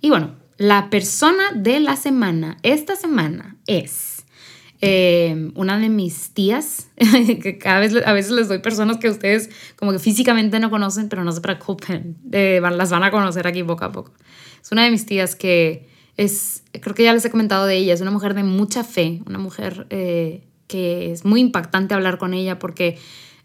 Y 0.01 0.09
bueno, 0.09 0.35
la 0.57 0.91
persona 0.91 1.51
de 1.55 1.79
la 1.79 1.95
semana, 1.95 2.57
esta 2.61 2.95
semana 2.95 3.55
es 3.65 4.23
eh, 4.81 5.49
una 5.55 5.79
de 5.79 5.89
mis 5.89 6.31
tías, 6.31 6.89
que 7.41 7.57
cada 7.57 7.79
vez, 7.79 7.95
a 8.05 8.13
veces 8.13 8.33
les 8.33 8.49
doy 8.49 8.59
personas 8.59 8.97
que 8.97 9.09
ustedes 9.09 9.49
como 9.77 9.91
que 9.91 9.99
físicamente 9.99 10.59
no 10.59 10.69
conocen, 10.69 11.09
pero 11.09 11.23
no 11.23 11.31
se 11.31 11.41
preocupen, 11.41 12.17
eh, 12.31 12.61
las 12.61 12.91
van 12.91 13.03
a 13.03 13.09
conocer 13.09 13.47
aquí 13.47 13.63
poco 13.63 13.83
a 13.83 13.91
poco. 13.91 14.13
Es 14.61 14.71
una 14.71 14.83
de 14.83 14.91
mis 14.91 15.07
tías 15.07 15.35
que 15.35 15.94
es, 16.17 16.63
creo 16.71 16.95
que 16.95 17.03
ya 17.03 17.13
les 17.13 17.25
he 17.25 17.31
comentado 17.31 17.65
de 17.65 17.75
ella, 17.77 17.93
es 17.93 18.01
una 18.01 18.11
mujer 18.11 18.33
de 18.33 18.43
mucha 18.43 18.83
fe, 18.83 19.21
una 19.25 19.39
mujer 19.39 19.87
eh, 19.89 20.43
que 20.67 21.11
es 21.11 21.25
muy 21.25 21.41
impactante 21.41 21.93
hablar 21.93 22.17
con 22.17 22.33
ella 22.33 22.59
porque 22.59 22.97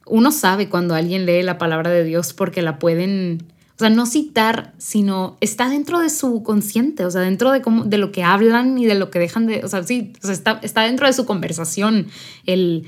uno 0.06 0.32
sabe 0.32 0.68
cuando 0.68 0.94
alguien 0.94 1.26
lee 1.26 1.42
la 1.42 1.58
palabra 1.58 1.90
de 1.90 2.04
Dios 2.04 2.32
porque 2.32 2.62
la 2.62 2.78
pueden, 2.78 3.44
o 3.76 3.78
sea, 3.78 3.90
no 3.90 4.06
citar, 4.06 4.72
sino 4.78 5.36
está 5.40 5.68
dentro 5.68 6.00
de 6.00 6.10
su 6.10 6.42
consciente, 6.42 7.04
o 7.04 7.10
sea, 7.10 7.22
dentro 7.22 7.52
de, 7.52 7.62
cómo, 7.62 7.84
de 7.84 7.98
lo 7.98 8.12
que 8.12 8.22
hablan 8.22 8.78
y 8.78 8.86
de 8.86 8.94
lo 8.94 9.10
que 9.10 9.18
dejan 9.18 9.46
de, 9.46 9.64
o 9.64 9.68
sea, 9.68 9.82
sí, 9.82 10.12
está, 10.22 10.60
está 10.62 10.82
dentro 10.82 11.06
de 11.06 11.12
su 11.12 11.26
conversación 11.26 12.06
el 12.46 12.86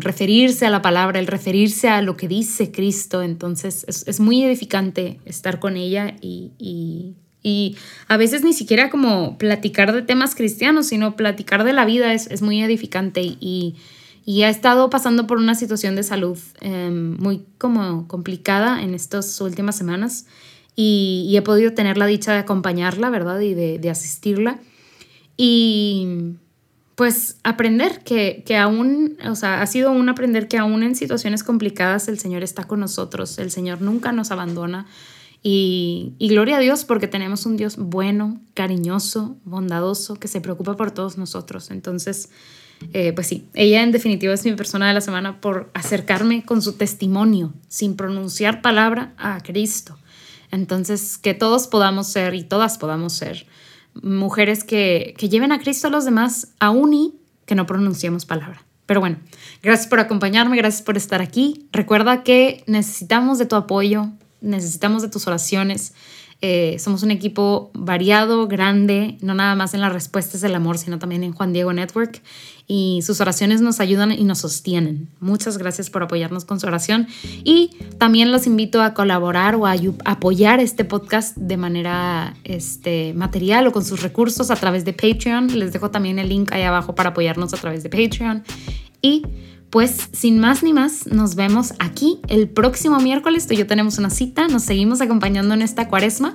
referirse 0.00 0.66
a 0.66 0.70
la 0.70 0.82
palabra, 0.82 1.20
el 1.20 1.26
referirse 1.26 1.88
a 1.88 2.02
lo 2.02 2.16
que 2.16 2.28
dice 2.28 2.70
Cristo. 2.70 3.22
Entonces, 3.22 3.84
es, 3.88 4.06
es 4.06 4.20
muy 4.20 4.42
edificante 4.42 5.20
estar 5.24 5.60
con 5.60 5.76
ella 5.76 6.16
y, 6.20 7.14
y, 7.42 7.76
a 8.08 8.16
veces 8.16 8.44
ni 8.44 8.52
siquiera 8.52 8.90
como 8.90 9.38
platicar 9.38 9.92
de 9.92 10.02
temas 10.02 10.34
cristianos, 10.34 10.88
sino 10.88 11.16
platicar 11.16 11.64
de 11.64 11.72
la 11.72 11.84
vida 11.84 12.12
es, 12.12 12.26
es 12.26 12.42
muy 12.42 12.62
edificante 12.62 13.22
y 13.22 13.76
y 14.24 14.42
ha 14.42 14.48
estado 14.48 14.90
pasando 14.90 15.26
por 15.26 15.38
una 15.38 15.54
situación 15.54 15.96
de 15.96 16.02
salud 16.02 16.38
em, 16.60 17.16
muy 17.18 17.44
como 17.58 18.06
complicada 18.06 18.82
en 18.82 18.94
estas 18.94 19.40
últimas 19.40 19.76
semanas 19.76 20.26
y, 20.76 21.34
he 21.36 21.42
podido 21.42 21.72
tener 21.74 21.98
la 21.98 22.06
dicha 22.06 22.32
de 22.32 22.38
acompañarla, 22.38 23.10
¿verdad? 23.10 23.40
Y 23.40 23.54
de, 23.54 23.90
asistirla. 23.90 24.60
Y 25.36 26.36
pues 26.94 27.38
aprender 27.42 28.02
que, 28.04 28.44
que, 28.46 28.56
aún, 28.56 29.18
o 29.28 29.34
sea, 29.34 29.62
ha 29.62 29.66
sido 29.66 29.90
un 29.90 30.08
aprender 30.08 30.48
que 30.48 30.58
aún 30.58 30.82
en 30.82 30.94
situaciones 30.94 31.42
complicadas 31.42 32.08
el 32.08 32.18
Señor 32.18 32.42
está 32.42 32.64
con 32.64 32.80
nosotros, 32.80 33.38
el 33.38 33.50
Señor 33.50 33.82
nunca 33.82 34.12
nos 34.12 34.30
abandona. 34.30 34.86
Y, 35.42 36.14
y, 36.18 36.28
gloria 36.28 36.58
a 36.58 36.60
Dios 36.60 36.84
porque 36.84 37.08
tenemos 37.08 37.46
un 37.46 37.56
Dios 37.56 37.76
bueno, 37.78 38.40
cariñoso, 38.52 39.38
bondadoso, 39.44 40.16
que 40.16 40.28
se 40.28 40.42
preocupa 40.42 40.76
por 40.76 40.90
todos 40.90 41.16
nosotros. 41.16 41.70
Entonces, 41.70 42.28
eh, 42.92 43.12
pues 43.12 43.26
sí, 43.26 43.48
ella 43.54 43.82
en 43.82 43.92
definitiva 43.92 44.32
es 44.32 44.44
mi 44.44 44.52
persona 44.52 44.88
de 44.88 44.94
la 44.94 45.00
semana 45.00 45.40
por 45.40 45.70
acercarme 45.74 46.44
con 46.44 46.62
su 46.62 46.74
testimonio, 46.74 47.52
sin 47.68 47.96
pronunciar 47.96 48.62
palabra, 48.62 49.14
a 49.18 49.42
Cristo. 49.42 49.98
Entonces, 50.50 51.18
que 51.18 51.34
todos 51.34 51.68
podamos 51.68 52.08
ser 52.08 52.34
y 52.34 52.42
todas 52.42 52.78
podamos 52.78 53.12
ser 53.12 53.46
mujeres 54.02 54.64
que, 54.64 55.14
que 55.18 55.28
lleven 55.28 55.52
a 55.52 55.60
Cristo 55.60 55.88
a 55.88 55.90
los 55.90 56.04
demás, 56.04 56.48
aún 56.58 56.94
y 56.94 57.14
que 57.44 57.54
no 57.54 57.66
pronunciemos 57.66 58.24
palabra. 58.24 58.64
Pero 58.86 59.00
bueno, 59.00 59.18
gracias 59.62 59.88
por 59.88 60.00
acompañarme, 60.00 60.56
gracias 60.56 60.82
por 60.82 60.96
estar 60.96 61.20
aquí. 61.22 61.68
Recuerda 61.72 62.24
que 62.24 62.64
necesitamos 62.66 63.38
de 63.38 63.46
tu 63.46 63.56
apoyo, 63.56 64.08
necesitamos 64.40 65.02
de 65.02 65.08
tus 65.08 65.26
oraciones. 65.26 65.94
Eh, 66.42 66.78
somos 66.78 67.02
un 67.02 67.10
equipo 67.10 67.70
variado, 67.74 68.48
grande, 68.48 69.18
no 69.20 69.34
nada 69.34 69.54
más 69.54 69.74
en 69.74 69.82
las 69.82 69.92
respuestas 69.92 70.40
del 70.40 70.54
amor, 70.54 70.78
sino 70.78 70.98
también 70.98 71.22
en 71.22 71.32
Juan 71.32 71.52
Diego 71.52 71.72
Network. 71.74 72.22
Y 72.66 73.00
sus 73.02 73.20
oraciones 73.20 73.60
nos 73.60 73.78
ayudan 73.80 74.12
y 74.12 74.24
nos 74.24 74.38
sostienen. 74.38 75.08
Muchas 75.20 75.58
gracias 75.58 75.90
por 75.90 76.02
apoyarnos 76.02 76.46
con 76.46 76.58
su 76.58 76.66
oración. 76.66 77.08
Y 77.44 77.72
también 77.98 78.32
los 78.32 78.46
invito 78.46 78.80
a 78.80 78.94
colaborar 78.94 79.56
o 79.56 79.66
a 79.66 79.74
apoyar 80.04 80.60
este 80.60 80.84
podcast 80.86 81.36
de 81.36 81.56
manera 81.58 82.34
este, 82.44 83.12
material 83.12 83.66
o 83.66 83.72
con 83.72 83.84
sus 83.84 84.00
recursos 84.00 84.50
a 84.50 84.56
través 84.56 84.86
de 84.86 84.94
Patreon. 84.94 85.58
Les 85.58 85.72
dejo 85.72 85.90
también 85.90 86.18
el 86.18 86.30
link 86.30 86.52
ahí 86.52 86.62
abajo 86.62 86.94
para 86.94 87.10
apoyarnos 87.10 87.52
a 87.52 87.58
través 87.58 87.82
de 87.82 87.90
Patreon. 87.90 88.44
Y 89.02 89.24
pues 89.70 90.08
sin 90.12 90.38
más 90.38 90.62
ni 90.62 90.72
más, 90.72 91.06
nos 91.06 91.36
vemos 91.36 91.74
aquí 91.78 92.20
el 92.28 92.48
próximo 92.48 92.98
miércoles. 92.98 93.46
Tú 93.46 93.54
y 93.54 93.58
yo 93.58 93.66
tenemos 93.66 93.98
una 93.98 94.10
cita, 94.10 94.48
nos 94.48 94.64
seguimos 94.64 95.00
acompañando 95.00 95.54
en 95.54 95.62
esta 95.62 95.88
cuaresma. 95.88 96.34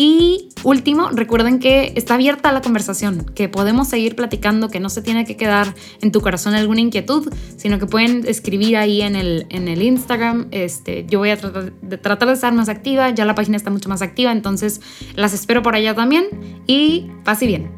Y 0.00 0.50
último, 0.62 1.08
recuerden 1.10 1.58
que 1.58 1.92
está 1.96 2.14
abierta 2.14 2.52
la 2.52 2.60
conversación, 2.60 3.26
que 3.34 3.48
podemos 3.48 3.88
seguir 3.88 4.14
platicando, 4.14 4.68
que 4.68 4.78
no 4.78 4.90
se 4.90 5.02
tiene 5.02 5.24
que 5.24 5.36
quedar 5.36 5.74
en 6.00 6.12
tu 6.12 6.20
corazón 6.20 6.54
alguna 6.54 6.80
inquietud, 6.80 7.32
sino 7.56 7.80
que 7.80 7.86
pueden 7.86 8.24
escribir 8.24 8.76
ahí 8.76 9.02
en 9.02 9.16
el, 9.16 9.46
en 9.48 9.66
el 9.66 9.82
Instagram. 9.82 10.46
Este, 10.52 11.04
yo 11.08 11.18
voy 11.18 11.30
a 11.30 11.36
tratar 11.36 11.72
de, 11.72 11.98
tratar 11.98 12.28
de 12.28 12.34
estar 12.34 12.54
más 12.54 12.68
activa, 12.68 13.10
ya 13.10 13.24
la 13.24 13.34
página 13.34 13.56
está 13.56 13.70
mucho 13.70 13.88
más 13.88 14.00
activa, 14.00 14.30
entonces 14.30 14.80
las 15.16 15.34
espero 15.34 15.64
por 15.64 15.74
allá 15.74 15.96
también 15.96 16.26
y 16.68 17.08
pase 17.24 17.48
bien. 17.48 17.77